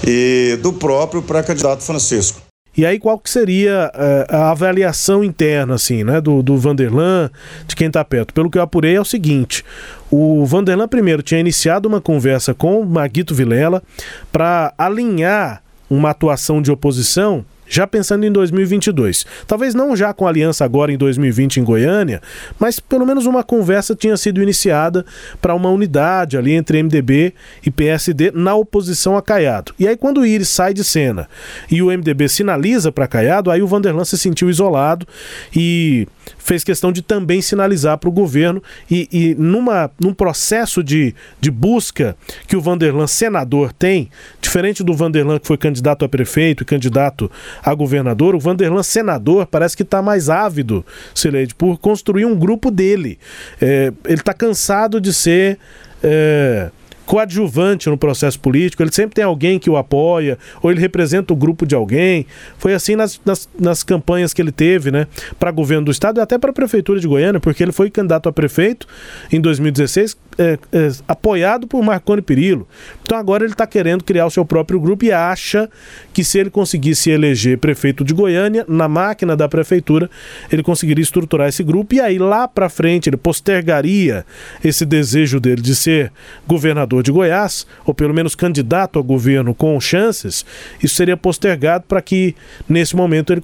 e 0.06 0.56
do 0.62 0.72
próprio 0.72 1.20
pré-candidato 1.20 1.82
Francisco. 1.82 2.40
E 2.76 2.86
aí, 2.86 3.00
qual 3.00 3.18
que 3.18 3.28
seria 3.28 3.90
uh, 3.92 4.36
a 4.36 4.50
avaliação 4.52 5.24
interna, 5.24 5.74
assim, 5.74 6.04
né, 6.04 6.20
do, 6.20 6.44
do 6.44 6.56
Vanderlan, 6.56 7.28
de 7.66 7.74
quem 7.74 7.88
está 7.88 8.04
perto? 8.04 8.32
Pelo 8.32 8.48
que 8.48 8.56
eu 8.56 8.62
apurei, 8.62 8.94
é 8.94 9.00
o 9.00 9.04
seguinte: 9.04 9.64
o 10.08 10.46
Vanderlan, 10.46 10.86
primeiro, 10.86 11.20
tinha 11.20 11.40
iniciado 11.40 11.88
uma 11.88 12.00
conversa 12.00 12.54
com 12.54 12.80
o 12.80 12.86
Maguito 12.86 13.34
Vilela 13.34 13.82
para 14.30 14.72
alinhar 14.78 15.60
uma 15.90 16.10
atuação 16.10 16.62
de 16.62 16.70
oposição 16.70 17.44
já 17.68 17.86
pensando 17.86 18.24
em 18.24 18.32
2022. 18.32 19.26
Talvez 19.46 19.74
não 19.74 19.96
já 19.96 20.12
com 20.12 20.26
aliança 20.26 20.64
agora 20.64 20.92
em 20.92 20.96
2020 20.96 21.58
em 21.58 21.64
Goiânia, 21.64 22.20
mas 22.58 22.80
pelo 22.80 23.06
menos 23.06 23.26
uma 23.26 23.42
conversa 23.42 23.94
tinha 23.94 24.16
sido 24.16 24.42
iniciada 24.42 25.04
para 25.40 25.54
uma 25.54 25.70
unidade 25.70 26.36
ali 26.36 26.52
entre 26.52 26.82
MDB 26.82 27.34
e 27.64 27.70
PSD 27.70 28.30
na 28.32 28.54
oposição 28.54 29.16
a 29.16 29.22
Caiado. 29.22 29.72
E 29.78 29.86
aí 29.86 29.96
quando 29.96 30.20
o 30.20 30.26
Iris 30.26 30.48
sai 30.48 30.72
de 30.72 30.84
cena 30.84 31.28
e 31.70 31.82
o 31.82 31.86
MDB 31.86 32.28
sinaliza 32.28 32.90
para 32.90 33.06
Caiado, 33.06 33.50
aí 33.50 33.62
o 33.62 33.66
Vanderlan 33.66 34.04
se 34.04 34.16
sentiu 34.16 34.48
isolado 34.48 35.06
e 35.54 36.06
fez 36.38 36.64
questão 36.64 36.92
de 36.92 37.02
também 37.02 37.42
sinalizar 37.42 37.98
para 37.98 38.08
o 38.08 38.12
governo 38.12 38.62
e, 38.90 39.08
e 39.12 39.34
numa, 39.34 39.90
num 40.00 40.14
processo 40.14 40.82
de, 40.82 41.14
de 41.40 41.50
busca 41.50 42.16
que 42.46 42.56
o 42.56 42.60
Vanderlan 42.60 43.06
senador 43.06 43.72
tem, 43.72 44.10
diferente 44.40 44.82
do 44.82 44.94
Vanderlan 44.94 45.38
que 45.38 45.46
foi 45.46 45.56
candidato 45.56 46.04
a 46.04 46.08
prefeito 46.08 46.62
e 46.62 46.66
candidato 46.66 47.30
a 47.62 47.74
governador, 47.74 48.34
o 48.34 48.40
Vanderlan 48.40 48.82
senador 48.82 49.46
parece 49.46 49.76
que 49.76 49.82
está 49.82 50.02
mais 50.02 50.28
ávido, 50.28 50.84
Sileide, 51.14 51.54
por 51.54 51.78
construir 51.78 52.24
um 52.24 52.36
grupo 52.36 52.70
dele. 52.70 53.18
É, 53.60 53.92
ele 54.04 54.20
está 54.20 54.34
cansado 54.34 55.00
de 55.00 55.12
ser. 55.12 55.58
É, 56.02 56.70
coadjuvante 57.08 57.88
no 57.88 57.96
processo 57.96 58.38
político, 58.38 58.82
ele 58.82 58.92
sempre 58.92 59.14
tem 59.14 59.24
alguém 59.24 59.58
que 59.58 59.70
o 59.70 59.78
apoia, 59.78 60.36
ou 60.62 60.70
ele 60.70 60.78
representa 60.78 61.32
o 61.32 61.36
grupo 61.36 61.64
de 61.64 61.74
alguém. 61.74 62.26
Foi 62.58 62.74
assim 62.74 62.94
nas, 62.96 63.18
nas, 63.24 63.48
nas 63.58 63.82
campanhas 63.82 64.34
que 64.34 64.42
ele 64.42 64.52
teve, 64.52 64.90
né, 64.90 65.06
para 65.38 65.50
governo 65.50 65.86
do 65.86 65.90
estado 65.90 66.18
e 66.18 66.20
até 66.20 66.36
para 66.36 66.50
a 66.50 66.52
prefeitura 66.52 67.00
de 67.00 67.08
Goiânia, 67.08 67.40
porque 67.40 67.62
ele 67.62 67.72
foi 67.72 67.90
candidato 67.90 68.28
a 68.28 68.32
prefeito 68.32 68.86
em 69.32 69.40
2016, 69.40 70.18
é, 70.38 70.58
é, 70.72 70.90
apoiado 71.06 71.66
por 71.66 71.82
Marconi 71.82 72.22
Perillo. 72.22 72.66
Então 73.02 73.18
agora 73.18 73.44
ele 73.44 73.52
está 73.52 73.66
querendo 73.66 74.04
criar 74.04 74.26
o 74.26 74.30
seu 74.30 74.44
próprio 74.44 74.78
grupo 74.78 75.04
e 75.04 75.12
acha 75.12 75.68
que 76.12 76.22
se 76.22 76.38
ele 76.38 76.50
conseguisse 76.50 77.10
eleger 77.10 77.58
prefeito 77.58 78.04
de 78.04 78.14
Goiânia, 78.14 78.64
na 78.68 78.88
máquina 78.88 79.36
da 79.36 79.48
prefeitura, 79.48 80.08
ele 80.50 80.62
conseguiria 80.62 81.02
estruturar 81.02 81.48
esse 81.48 81.62
grupo 81.62 81.94
e 81.94 82.00
aí 82.00 82.18
lá 82.18 82.46
para 82.46 82.68
frente 82.68 83.08
ele 83.08 83.16
postergaria 83.16 84.24
esse 84.62 84.84
desejo 84.84 85.40
dele 85.40 85.60
de 85.60 85.74
ser 85.74 86.12
governador 86.46 87.02
de 87.02 87.10
Goiás, 87.10 87.66
ou 87.84 87.92
pelo 87.92 88.14
menos 88.14 88.34
candidato 88.34 88.98
a 88.98 89.02
governo 89.02 89.54
com 89.54 89.78
chances, 89.80 90.44
isso 90.82 90.94
seria 90.94 91.16
postergado 91.16 91.84
para 91.88 92.00
que, 92.00 92.34
nesse 92.68 92.94
momento, 92.94 93.32
ele 93.32 93.42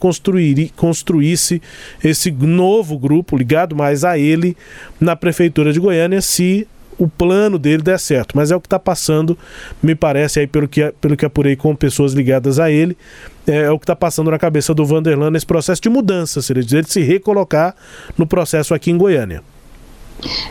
construísse 0.76 1.62
esse 2.02 2.30
novo 2.30 2.98
grupo 2.98 3.36
ligado 3.36 3.74
mais 3.74 4.04
a 4.04 4.18
ele 4.18 4.56
na 5.00 5.16
Prefeitura 5.16 5.72
de 5.72 5.80
Goiânia, 5.80 6.20
se 6.20 6.66
o 6.98 7.08
plano 7.08 7.58
dele 7.58 7.82
der 7.82 7.98
certo. 7.98 8.36
Mas 8.36 8.50
é 8.50 8.56
o 8.56 8.60
que 8.60 8.66
está 8.66 8.78
passando, 8.78 9.36
me 9.82 9.94
parece, 9.94 10.40
aí 10.40 10.46
pelo 10.46 10.68
que, 10.68 10.92
pelo 11.00 11.16
que 11.16 11.24
apurei 11.24 11.56
com 11.56 11.74
pessoas 11.74 12.12
ligadas 12.12 12.58
a 12.58 12.70
ele, 12.70 12.96
é, 13.46 13.62
é 13.62 13.70
o 13.70 13.78
que 13.78 13.84
está 13.84 13.96
passando 13.96 14.30
na 14.30 14.38
cabeça 14.38 14.74
do 14.74 14.84
Vanderlan 14.84 15.30
nesse 15.30 15.46
processo 15.46 15.80
de 15.80 15.88
mudança, 15.88 16.40
seria 16.42 16.62
dizer, 16.62 16.84
de 16.84 16.92
se 16.92 17.00
recolocar 17.02 17.74
no 18.16 18.26
processo 18.26 18.74
aqui 18.74 18.90
em 18.90 18.96
Goiânia. 18.96 19.42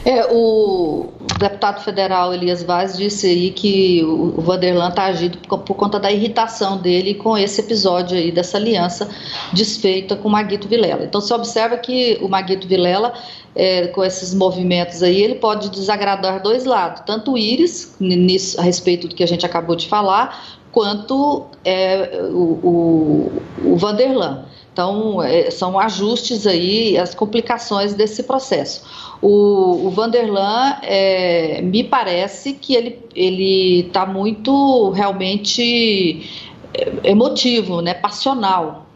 É, 0.06 0.26
o 0.32 1.08
deputado 1.40 1.82
federal 1.82 2.34
Elias 2.34 2.64
Vaz 2.64 2.98
disse 2.98 3.28
aí 3.28 3.52
que 3.52 4.04
o 4.04 4.42
Vanderlan 4.42 4.90
está 4.90 5.06
agindo 5.06 5.38
por 5.40 5.76
conta 5.76 6.00
da 6.00 6.12
irritação 6.12 6.78
dele 6.78 7.16
com 7.16 7.38
esse 7.38 7.62
episódio 7.62 8.18
aí 8.18 8.32
dessa 8.32 8.58
aliança 8.58 9.10
desfeita 9.52 10.16
com 10.16 10.28
o 10.28 10.32
Maguito 10.32 10.68
Vilela. 10.68 11.04
Então 11.04 11.22
se 11.22 11.34
observa 11.34 11.78
que 11.78 12.18
o 12.22 12.28
Maguito 12.28 12.68
Vilela, 12.68 13.14
é, 13.56 13.88
com 13.88 14.04
esses 14.04 14.34
movimentos 14.34 15.02
aí, 15.02 15.22
ele 15.22 15.36
pode 15.36 15.70
desagradar 15.70 16.42
dois 16.42 16.66
lados, 16.66 17.02
tanto 17.06 17.34
o 17.34 17.38
Íris, 17.38 17.96
nisso, 18.00 18.60
a 18.60 18.64
respeito 18.64 19.08
do 19.08 19.16
que 19.16 19.24
a 19.24 19.28
gente 19.28 19.46
acabou 19.46 19.76
de 19.76 19.88
falar, 19.88 20.60
quanto 20.72 21.46
é, 21.64 22.20
o, 22.32 22.60
o, 22.64 23.42
o 23.74 23.78
Vanderlan. 23.78 24.46
Então, 24.74 25.22
é, 25.22 25.52
são 25.52 25.80
ajustes 25.80 26.48
aí, 26.48 26.98
as 26.98 27.14
complicações 27.14 27.94
desse 27.94 28.24
processo. 28.24 28.84
O, 29.22 29.86
o 29.86 29.90
Vanderlan, 29.92 30.78
é, 30.82 31.62
me 31.62 31.84
parece 31.84 32.54
que 32.54 32.74
ele 33.16 33.82
está 33.82 34.04
muito 34.04 34.90
realmente 34.90 36.28
é, 36.74 37.12
emotivo, 37.12 37.82
né, 37.82 37.94
passional. 37.94 38.88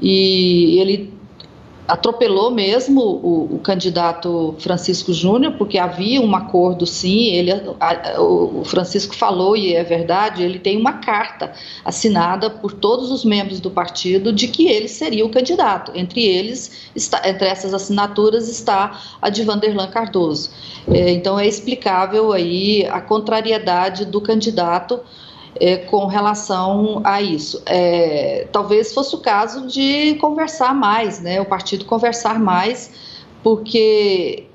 E 0.00 0.78
ele 0.78 1.12
atropelou 1.86 2.50
mesmo 2.50 3.00
o, 3.00 3.56
o, 3.56 3.58
candidato 3.58 4.54
Francisco 4.58 5.12
Júnior, 5.12 5.54
porque 5.56 5.78
havia 5.78 6.20
um 6.20 6.34
acordo, 6.34 6.86
sim. 6.86 7.26
Ele, 7.26 7.52
a, 7.52 8.20
o 8.20 8.64
Francisco 8.64 9.14
falou, 9.14 9.56
e 9.56 9.74
é 9.74 9.84
verdade, 9.84 10.42
ele 10.42 10.58
tem 10.58 10.76
uma 10.76 10.94
carta 10.94 11.52
assinada 11.84 12.50
por 12.50 12.72
todos 12.72 13.10
os 13.10 13.24
membros 13.24 13.60
do 13.60 13.70
partido 13.70 14.32
de 14.32 14.48
que 14.48 14.68
ele 14.68 14.88
seria 14.88 15.24
o 15.24 15.28
candidato. 15.28 15.92
Entre 15.94 16.24
eles, 16.24 16.90
está, 16.94 17.28
entre 17.28 17.46
essas 17.46 17.72
assinaturas, 17.72 18.48
está 18.48 19.00
a 19.22 19.28
de 19.28 19.44
Vanderlan 19.44 19.88
Cardoso. 19.88 20.50
É, 20.88 21.10
então, 21.10 21.38
é 21.38 21.46
explicável 21.46 22.32
aí 22.32 22.86
a 22.86 23.00
contrariedade 23.00 24.04
do 24.04 24.20
candidato 24.20 25.00
é, 25.60 25.76
com 25.76 26.06
relação 26.06 27.00
a 27.04 27.20
isso. 27.20 27.62
É, 27.66 28.46
talvez 28.52 28.92
fosse 28.92 29.14
o 29.14 29.18
caso 29.18 29.66
de 29.66 30.14
conversar 30.14 30.74
mais, 30.74 31.20
né? 31.20 31.40
O 31.40 31.44
partido 31.44 31.84
conversar 31.84 32.38
mais, 32.38 32.92
porque 33.42 34.46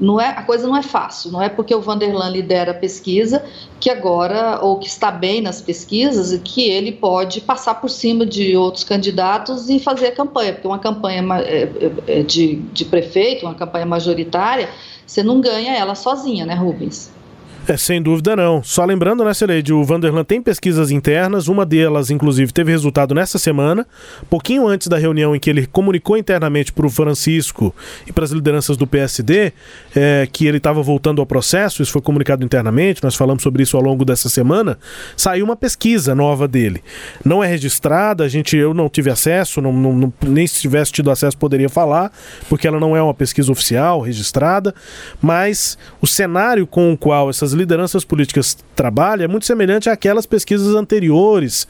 não 0.00 0.18
é, 0.18 0.28
a 0.28 0.42
coisa 0.42 0.66
não 0.66 0.76
é 0.76 0.82
fácil, 0.82 1.30
não 1.30 1.42
é 1.42 1.48
porque 1.48 1.74
o 1.74 1.80
Vanderlan 1.80 2.30
lidera 2.30 2.70
a 2.70 2.74
pesquisa 2.74 3.44
que 3.78 3.90
agora, 3.90 4.58
ou 4.62 4.78
que 4.78 4.86
está 4.86 5.10
bem 5.10 5.42
nas 5.42 5.60
pesquisas, 5.60 6.38
que 6.42 6.62
ele 6.68 6.92
pode 6.92 7.42
passar 7.42 7.74
por 7.74 7.90
cima 7.90 8.24
de 8.24 8.56
outros 8.56 8.82
candidatos 8.82 9.68
e 9.68 9.78
fazer 9.78 10.08
a 10.08 10.12
campanha, 10.12 10.54
porque 10.54 10.66
uma 10.66 10.78
campanha 10.78 11.22
é, 11.40 11.62
é, 11.62 12.20
é, 12.20 12.22
de, 12.22 12.56
de 12.72 12.84
prefeito, 12.86 13.44
uma 13.44 13.54
campanha 13.54 13.84
majoritária, 13.84 14.70
você 15.06 15.22
não 15.22 15.40
ganha 15.40 15.76
ela 15.76 15.94
sozinha, 15.94 16.46
né, 16.46 16.54
Rubens? 16.54 17.12
É, 17.68 17.76
sem 17.76 18.00
dúvida 18.02 18.34
não. 18.34 18.62
Só 18.62 18.84
lembrando, 18.84 19.24
né, 19.24 19.32
Celede, 19.34 19.72
o 19.72 19.84
Vanderlan 19.84 20.24
tem 20.24 20.42
pesquisas 20.42 20.90
internas, 20.90 21.46
uma 21.46 21.64
delas, 21.64 22.10
inclusive, 22.10 22.52
teve 22.52 22.72
resultado 22.72 23.14
nessa 23.14 23.38
semana, 23.38 23.86
pouquinho 24.28 24.66
antes 24.66 24.88
da 24.88 24.96
reunião 24.96 25.36
em 25.36 25.38
que 25.38 25.48
ele 25.48 25.66
comunicou 25.66 26.16
internamente 26.16 26.72
para 26.72 26.86
o 26.86 26.90
Francisco 26.90 27.74
e 28.06 28.12
para 28.12 28.24
as 28.24 28.30
lideranças 28.30 28.76
do 28.76 28.86
PSD 28.86 29.52
é, 29.94 30.28
que 30.32 30.46
ele 30.46 30.56
estava 30.56 30.82
voltando 30.82 31.20
ao 31.20 31.26
processo, 31.26 31.82
isso 31.82 31.92
foi 31.92 32.02
comunicado 32.02 32.44
internamente, 32.44 33.04
nós 33.04 33.14
falamos 33.14 33.42
sobre 33.42 33.62
isso 33.62 33.76
ao 33.76 33.82
longo 33.82 34.04
dessa 34.04 34.28
semana, 34.28 34.78
saiu 35.16 35.44
uma 35.44 35.56
pesquisa 35.56 36.14
nova 36.14 36.48
dele. 36.48 36.82
Não 37.24 37.44
é 37.44 37.46
registrada, 37.46 38.24
a 38.24 38.28
gente, 38.28 38.56
eu 38.56 38.74
não 38.74 38.88
tive 38.88 39.10
acesso, 39.10 39.60
não, 39.60 39.72
não, 39.72 40.12
nem 40.26 40.46
se 40.46 40.60
tivesse 40.60 40.92
tido 40.92 41.10
acesso 41.10 41.36
poderia 41.36 41.68
falar, 41.68 42.10
porque 42.48 42.66
ela 42.66 42.80
não 42.80 42.96
é 42.96 43.02
uma 43.02 43.14
pesquisa 43.14 43.52
oficial, 43.52 44.00
registrada, 44.00 44.74
mas 45.20 45.78
o 46.00 46.06
cenário 46.06 46.66
com 46.66 46.92
o 46.92 46.96
qual 46.96 47.30
essas 47.30 47.49
lideranças 47.52 48.04
políticas 48.04 48.56
trabalham 48.74 49.24
é 49.24 49.28
muito 49.28 49.46
semelhante 49.46 49.88
àquelas 49.88 50.26
pesquisas 50.26 50.74
anteriores, 50.74 51.66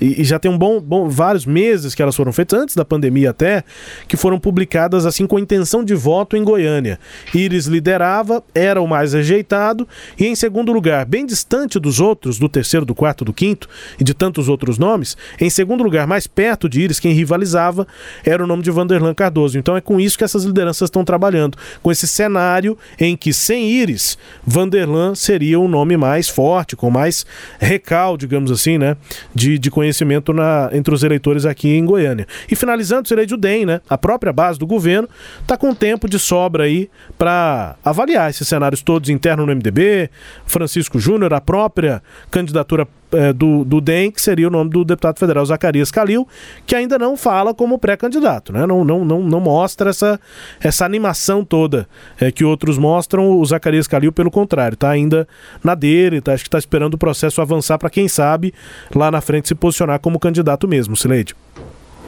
e, 0.00 0.20
e 0.20 0.24
já 0.24 0.38
tem 0.38 0.50
um 0.50 0.58
bom, 0.58 0.80
bom, 0.80 1.08
vários 1.08 1.46
meses 1.46 1.94
que 1.94 2.02
elas 2.02 2.16
foram 2.16 2.32
feitas, 2.32 2.58
antes 2.58 2.74
da 2.74 2.84
pandemia 2.84 3.30
até, 3.30 3.64
que 4.08 4.16
foram 4.16 4.38
publicadas 4.38 5.06
assim 5.06 5.26
com 5.26 5.36
a 5.36 5.40
intenção 5.40 5.84
de 5.84 5.94
voto 5.94 6.36
em 6.36 6.44
Goiânia. 6.44 6.98
Iris 7.34 7.66
liderava, 7.66 8.42
era 8.54 8.80
o 8.80 8.86
mais 8.86 9.12
rejeitado, 9.12 9.86
e 10.18 10.26
em 10.26 10.34
segundo 10.34 10.72
lugar, 10.72 11.04
bem 11.04 11.26
distante 11.26 11.78
dos 11.78 12.00
outros, 12.00 12.38
do 12.38 12.48
terceiro, 12.48 12.86
do 12.86 12.94
quarto, 12.94 13.24
do 13.24 13.32
quinto, 13.32 13.68
e 13.98 14.04
de 14.04 14.14
tantos 14.14 14.48
outros 14.48 14.78
nomes, 14.78 15.16
em 15.40 15.50
segundo 15.50 15.82
lugar, 15.82 16.06
mais 16.06 16.26
perto 16.26 16.68
de 16.68 16.80
Iris, 16.80 17.00
quem 17.00 17.12
rivalizava, 17.12 17.86
era 18.24 18.42
o 18.42 18.46
nome 18.46 18.62
de 18.62 18.70
Vanderlan 18.70 19.14
Cardoso. 19.14 19.58
Então 19.58 19.76
é 19.76 19.80
com 19.80 20.00
isso 20.00 20.18
que 20.18 20.24
essas 20.24 20.44
lideranças 20.44 20.86
estão 20.86 21.04
trabalhando, 21.04 21.56
com 21.82 21.90
esse 21.90 22.06
cenário 22.06 22.76
em 22.98 23.16
que 23.16 23.32
sem 23.32 23.70
Iris, 23.70 24.18
Vanderlan 24.46 25.14
seria 25.24 25.58
um 25.58 25.68
nome 25.68 25.96
mais 25.96 26.28
forte, 26.28 26.76
com 26.76 26.90
mais 26.90 27.26
recal, 27.58 28.16
digamos 28.16 28.50
assim, 28.50 28.78
né? 28.78 28.96
De, 29.34 29.58
de 29.58 29.70
conhecimento 29.70 30.32
na, 30.32 30.70
entre 30.72 30.94
os 30.94 31.02
eleitores 31.02 31.44
aqui 31.46 31.76
em 31.76 31.84
Goiânia. 31.84 32.26
E 32.50 32.54
finalizando, 32.54 33.08
seria 33.08 33.26
de 33.26 33.34
UDEM, 33.34 33.66
né? 33.66 33.80
A 33.88 33.96
própria 33.96 34.32
base 34.32 34.58
do 34.58 34.66
governo 34.66 35.08
está 35.40 35.56
com 35.56 35.74
tempo 35.74 36.08
de 36.08 36.18
sobra 36.18 36.64
aí 36.64 36.90
para 37.18 37.76
avaliar 37.84 38.30
esses 38.30 38.46
cenários 38.46 38.82
todos 38.82 39.08
internos 39.08 39.46
no 39.46 39.54
MDB, 39.54 40.10
Francisco 40.46 40.98
Júnior, 40.98 41.32
a 41.32 41.40
própria 41.40 42.02
candidatura 42.30 42.86
é, 43.14 43.32
do, 43.32 43.64
do 43.64 43.80
DEM, 43.80 44.10
que 44.10 44.20
seria 44.20 44.48
o 44.48 44.50
nome 44.50 44.70
do 44.70 44.84
deputado 44.84 45.18
federal 45.18 45.44
Zacarias 45.44 45.90
Calil, 45.90 46.26
que 46.66 46.74
ainda 46.74 46.98
não 46.98 47.16
fala 47.16 47.54
como 47.54 47.78
pré-candidato, 47.78 48.52
né? 48.52 48.66
não, 48.66 48.84
não, 48.84 49.04
não, 49.04 49.20
não 49.20 49.40
mostra 49.40 49.90
essa, 49.90 50.20
essa 50.60 50.84
animação 50.84 51.44
toda 51.44 51.88
é, 52.20 52.30
que 52.30 52.44
outros 52.44 52.78
mostram. 52.78 53.30
O 53.38 53.44
Zacarias 53.44 53.86
Calil, 53.86 54.12
pelo 54.12 54.30
contrário, 54.30 54.74
está 54.74 54.90
ainda 54.90 55.26
na 55.62 55.74
dele, 55.74 56.20
tá, 56.20 56.32
acho 56.32 56.44
que 56.44 56.48
está 56.48 56.58
esperando 56.58 56.94
o 56.94 56.98
processo 56.98 57.40
avançar 57.40 57.78
para, 57.78 57.90
quem 57.90 58.08
sabe, 58.08 58.52
lá 58.94 59.10
na 59.10 59.20
frente 59.20 59.48
se 59.48 59.54
posicionar 59.54 59.98
como 60.00 60.18
candidato 60.18 60.66
mesmo, 60.66 60.96
Sileide. 60.96 61.34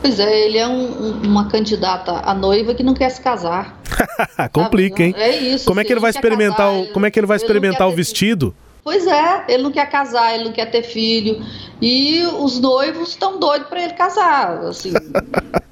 Pois 0.01 0.20
é, 0.20 0.47
ele 0.47 0.59
é 0.59 0.68
um, 0.68 1.22
uma 1.22 1.49
candidata 1.49 2.12
a 2.12 2.35
noiva 2.35 2.74
que 2.74 2.83
não 2.83 2.95
quer 2.95 3.11
se 3.11 3.20
casar. 3.20 3.81
Complica, 4.53 5.03
hein? 5.03 5.14
É 5.16 5.37
isso. 5.37 5.64
Como 5.64 5.81
é 5.81 5.85
que 5.85 5.93
ele 5.93 6.01
vai 6.01 6.11
experimentar 6.11 6.57
casar, 6.57 6.72
o, 6.72 6.87
como 6.93 7.07
é 7.07 7.11
que 7.11 7.18
ele 7.18 7.26
vai 7.26 7.37
experimentar 7.37 7.89
o 7.89 7.93
vestido? 7.93 8.55
Pois 8.87 9.05
é, 9.05 9.47
ele 9.49 9.64
não 9.64 9.72
quer 9.72 9.91
casar, 9.91 10.32
ele 10.32 10.45
não 10.45 10.53
quer 10.53 10.70
ter 10.70 10.84
filho. 10.84 11.45
E 11.82 12.22
os 12.39 12.61
noivos 12.61 13.09
estão 13.09 13.37
doidos 13.37 13.66
para 13.66 13.82
ele 13.82 13.95
casar. 13.95 14.64
Assim. 14.64 14.93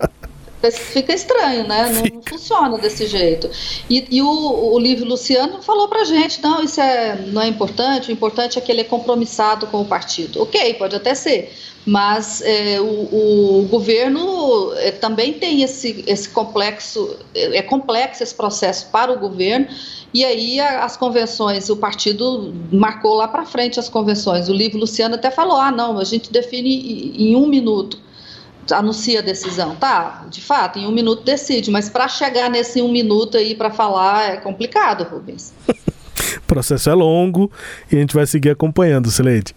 fica 0.92 1.14
estranho, 1.14 1.64
né? 1.68 1.92
Não, 1.92 2.20
funciona 2.22 2.76
desse 2.76 3.06
jeito. 3.06 3.48
E, 3.88 4.04
e 4.10 4.20
o, 4.20 4.72
o 4.72 4.76
Livro 4.80 5.06
Luciano 5.08 5.62
falou 5.62 5.86
pra 5.86 6.02
gente: 6.02 6.42
não, 6.42 6.60
isso 6.64 6.80
é, 6.80 7.14
não 7.26 7.40
é 7.40 7.46
importante, 7.46 8.10
o 8.10 8.12
importante 8.12 8.58
é 8.58 8.60
que 8.60 8.72
ele 8.72 8.80
é 8.80 8.84
compromissado 8.84 9.68
com 9.68 9.82
o 9.82 9.84
partido. 9.84 10.42
Ok, 10.42 10.74
pode 10.74 10.96
até 10.96 11.14
ser, 11.14 11.54
mas 11.86 12.40
é, 12.42 12.80
o, 12.80 12.84
o, 12.84 13.68
governo 13.68 14.72
é, 14.76 14.90
também 14.90 15.34
tem 15.34 15.62
esse, 15.62 16.02
esse 16.06 16.28
complexo, 16.30 17.16
é, 17.34 17.58
é 17.58 17.62
complexo 17.62 18.22
esse 18.22 18.34
processo 18.34 18.88
para 18.90 19.12
o 19.12 19.18
governo 19.18 19.66
e 20.14 20.24
aí 20.24 20.60
as 20.60 20.96
convenções, 20.96 21.68
o 21.68 21.76
partido 21.76 22.54
marcou 22.72 23.14
lá 23.14 23.28
para 23.28 23.44
frente 23.44 23.80
as 23.80 23.88
convenções. 23.88 24.48
O 24.48 24.54
livro 24.54 24.78
Luciano 24.78 25.16
até 25.16 25.30
falou: 25.30 25.56
ah, 25.56 25.72
não, 25.72 25.98
a 25.98 26.04
gente 26.04 26.32
define 26.32 27.12
em 27.18 27.36
um 27.36 27.48
minuto, 27.48 27.98
anuncia 28.70 29.18
a 29.18 29.22
decisão. 29.22 29.74
Tá, 29.74 30.24
de 30.30 30.40
fato, 30.40 30.78
em 30.78 30.86
um 30.86 30.92
minuto 30.92 31.24
decide, 31.24 31.70
mas 31.70 31.90
para 31.90 32.06
chegar 32.08 32.48
nesse 32.48 32.80
um 32.80 32.90
minuto 32.90 33.36
aí 33.36 33.56
para 33.56 33.70
falar 33.70 34.34
é 34.34 34.36
complicado, 34.36 35.02
Rubens. 35.02 35.52
o 35.68 36.42
processo 36.46 36.88
é 36.88 36.94
longo 36.94 37.50
e 37.90 37.96
a 37.96 37.98
gente 37.98 38.14
vai 38.14 38.26
seguir 38.26 38.50
acompanhando, 38.50 39.10
Sileide. 39.10 39.52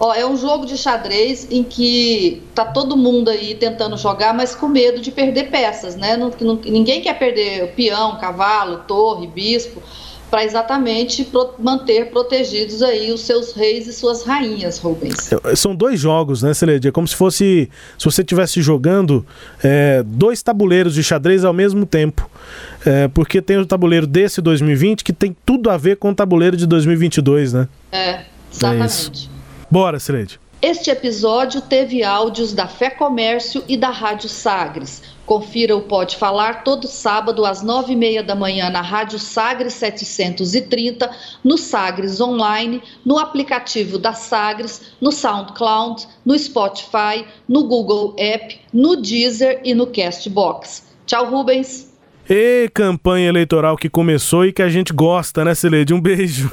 Ó, 0.00 0.14
é 0.14 0.24
um 0.24 0.36
jogo 0.36 0.64
de 0.64 0.76
xadrez 0.76 1.48
em 1.50 1.64
que 1.64 2.42
tá 2.54 2.64
todo 2.64 2.96
mundo 2.96 3.28
aí 3.28 3.56
tentando 3.56 3.96
jogar, 3.96 4.32
mas 4.32 4.54
com 4.54 4.68
medo 4.68 5.00
de 5.00 5.10
perder 5.10 5.50
peças, 5.50 5.96
né? 5.96 6.16
Não, 6.16 6.30
não, 6.40 6.54
ninguém 6.64 7.00
quer 7.00 7.18
perder 7.18 7.72
peão, 7.74 8.16
cavalo, 8.18 8.84
torre, 8.86 9.26
bispo, 9.26 9.82
para 10.30 10.44
exatamente 10.44 11.24
pro, 11.24 11.54
manter 11.58 12.10
protegidos 12.10 12.80
aí 12.80 13.10
os 13.10 13.22
seus 13.22 13.52
reis 13.54 13.88
e 13.88 13.92
suas 13.92 14.22
rainhas, 14.22 14.78
Rubens. 14.78 15.32
É, 15.32 15.56
são 15.56 15.74
dois 15.74 15.98
jogos, 15.98 16.42
né, 16.42 16.54
Celede? 16.54 16.86
É 16.86 16.92
como 16.92 17.08
se 17.08 17.16
fosse 17.16 17.68
se 17.98 18.04
você 18.04 18.22
estivesse 18.22 18.62
jogando 18.62 19.26
é, 19.64 20.04
dois 20.06 20.42
tabuleiros 20.44 20.94
de 20.94 21.02
xadrez 21.02 21.44
ao 21.44 21.52
mesmo 21.52 21.84
tempo. 21.84 22.30
É, 22.86 23.08
porque 23.08 23.42
tem 23.42 23.58
o 23.58 23.66
tabuleiro 23.66 24.06
desse 24.06 24.40
2020 24.40 25.02
que 25.02 25.12
tem 25.12 25.36
tudo 25.44 25.70
a 25.70 25.76
ver 25.76 25.96
com 25.96 26.10
o 26.10 26.14
tabuleiro 26.14 26.56
de 26.56 26.66
2022, 26.68 27.52
né? 27.54 27.68
É, 27.90 28.20
exatamente. 28.52 29.28
É 29.34 29.37
Bora, 29.70 29.98
Sileide. 29.98 30.40
Este 30.60 30.90
episódio 30.90 31.60
teve 31.60 32.02
áudios 32.02 32.52
da 32.52 32.66
Fé 32.66 32.90
Comércio 32.90 33.62
e 33.68 33.76
da 33.76 33.90
Rádio 33.90 34.28
Sagres. 34.28 35.02
Confira 35.24 35.76
o 35.76 35.82
Pode 35.82 36.16
Falar 36.16 36.64
todo 36.64 36.88
sábado 36.88 37.44
às 37.44 37.62
nove 37.62 37.92
e 37.92 37.96
meia 37.96 38.24
da 38.24 38.34
manhã 38.34 38.68
na 38.68 38.80
Rádio 38.80 39.20
Sagres 39.20 39.74
730, 39.74 41.08
no 41.44 41.56
Sagres 41.56 42.20
Online, 42.20 42.82
no 43.04 43.18
aplicativo 43.18 43.98
da 43.98 44.14
Sagres, 44.14 44.94
no 45.00 45.12
SoundCloud, 45.12 46.08
no 46.24 46.36
Spotify, 46.36 47.24
no 47.48 47.64
Google 47.64 48.16
App, 48.18 48.58
no 48.72 48.96
Deezer 48.96 49.60
e 49.62 49.74
no 49.74 49.86
Castbox. 49.86 50.88
Tchau, 51.06 51.30
Rubens. 51.30 51.92
E 52.28 52.68
campanha 52.74 53.28
eleitoral 53.28 53.76
que 53.76 53.88
começou 53.88 54.44
e 54.44 54.52
que 54.52 54.60
a 54.60 54.68
gente 54.68 54.92
gosta, 54.92 55.44
né, 55.44 55.54
Sileide? 55.54 55.94
Um 55.94 56.00
beijo. 56.00 56.50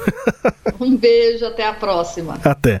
um 0.80 0.96
beijo, 0.96 1.44
até 1.44 1.66
a 1.66 1.74
próxima. 1.74 2.38
Até. 2.44 2.80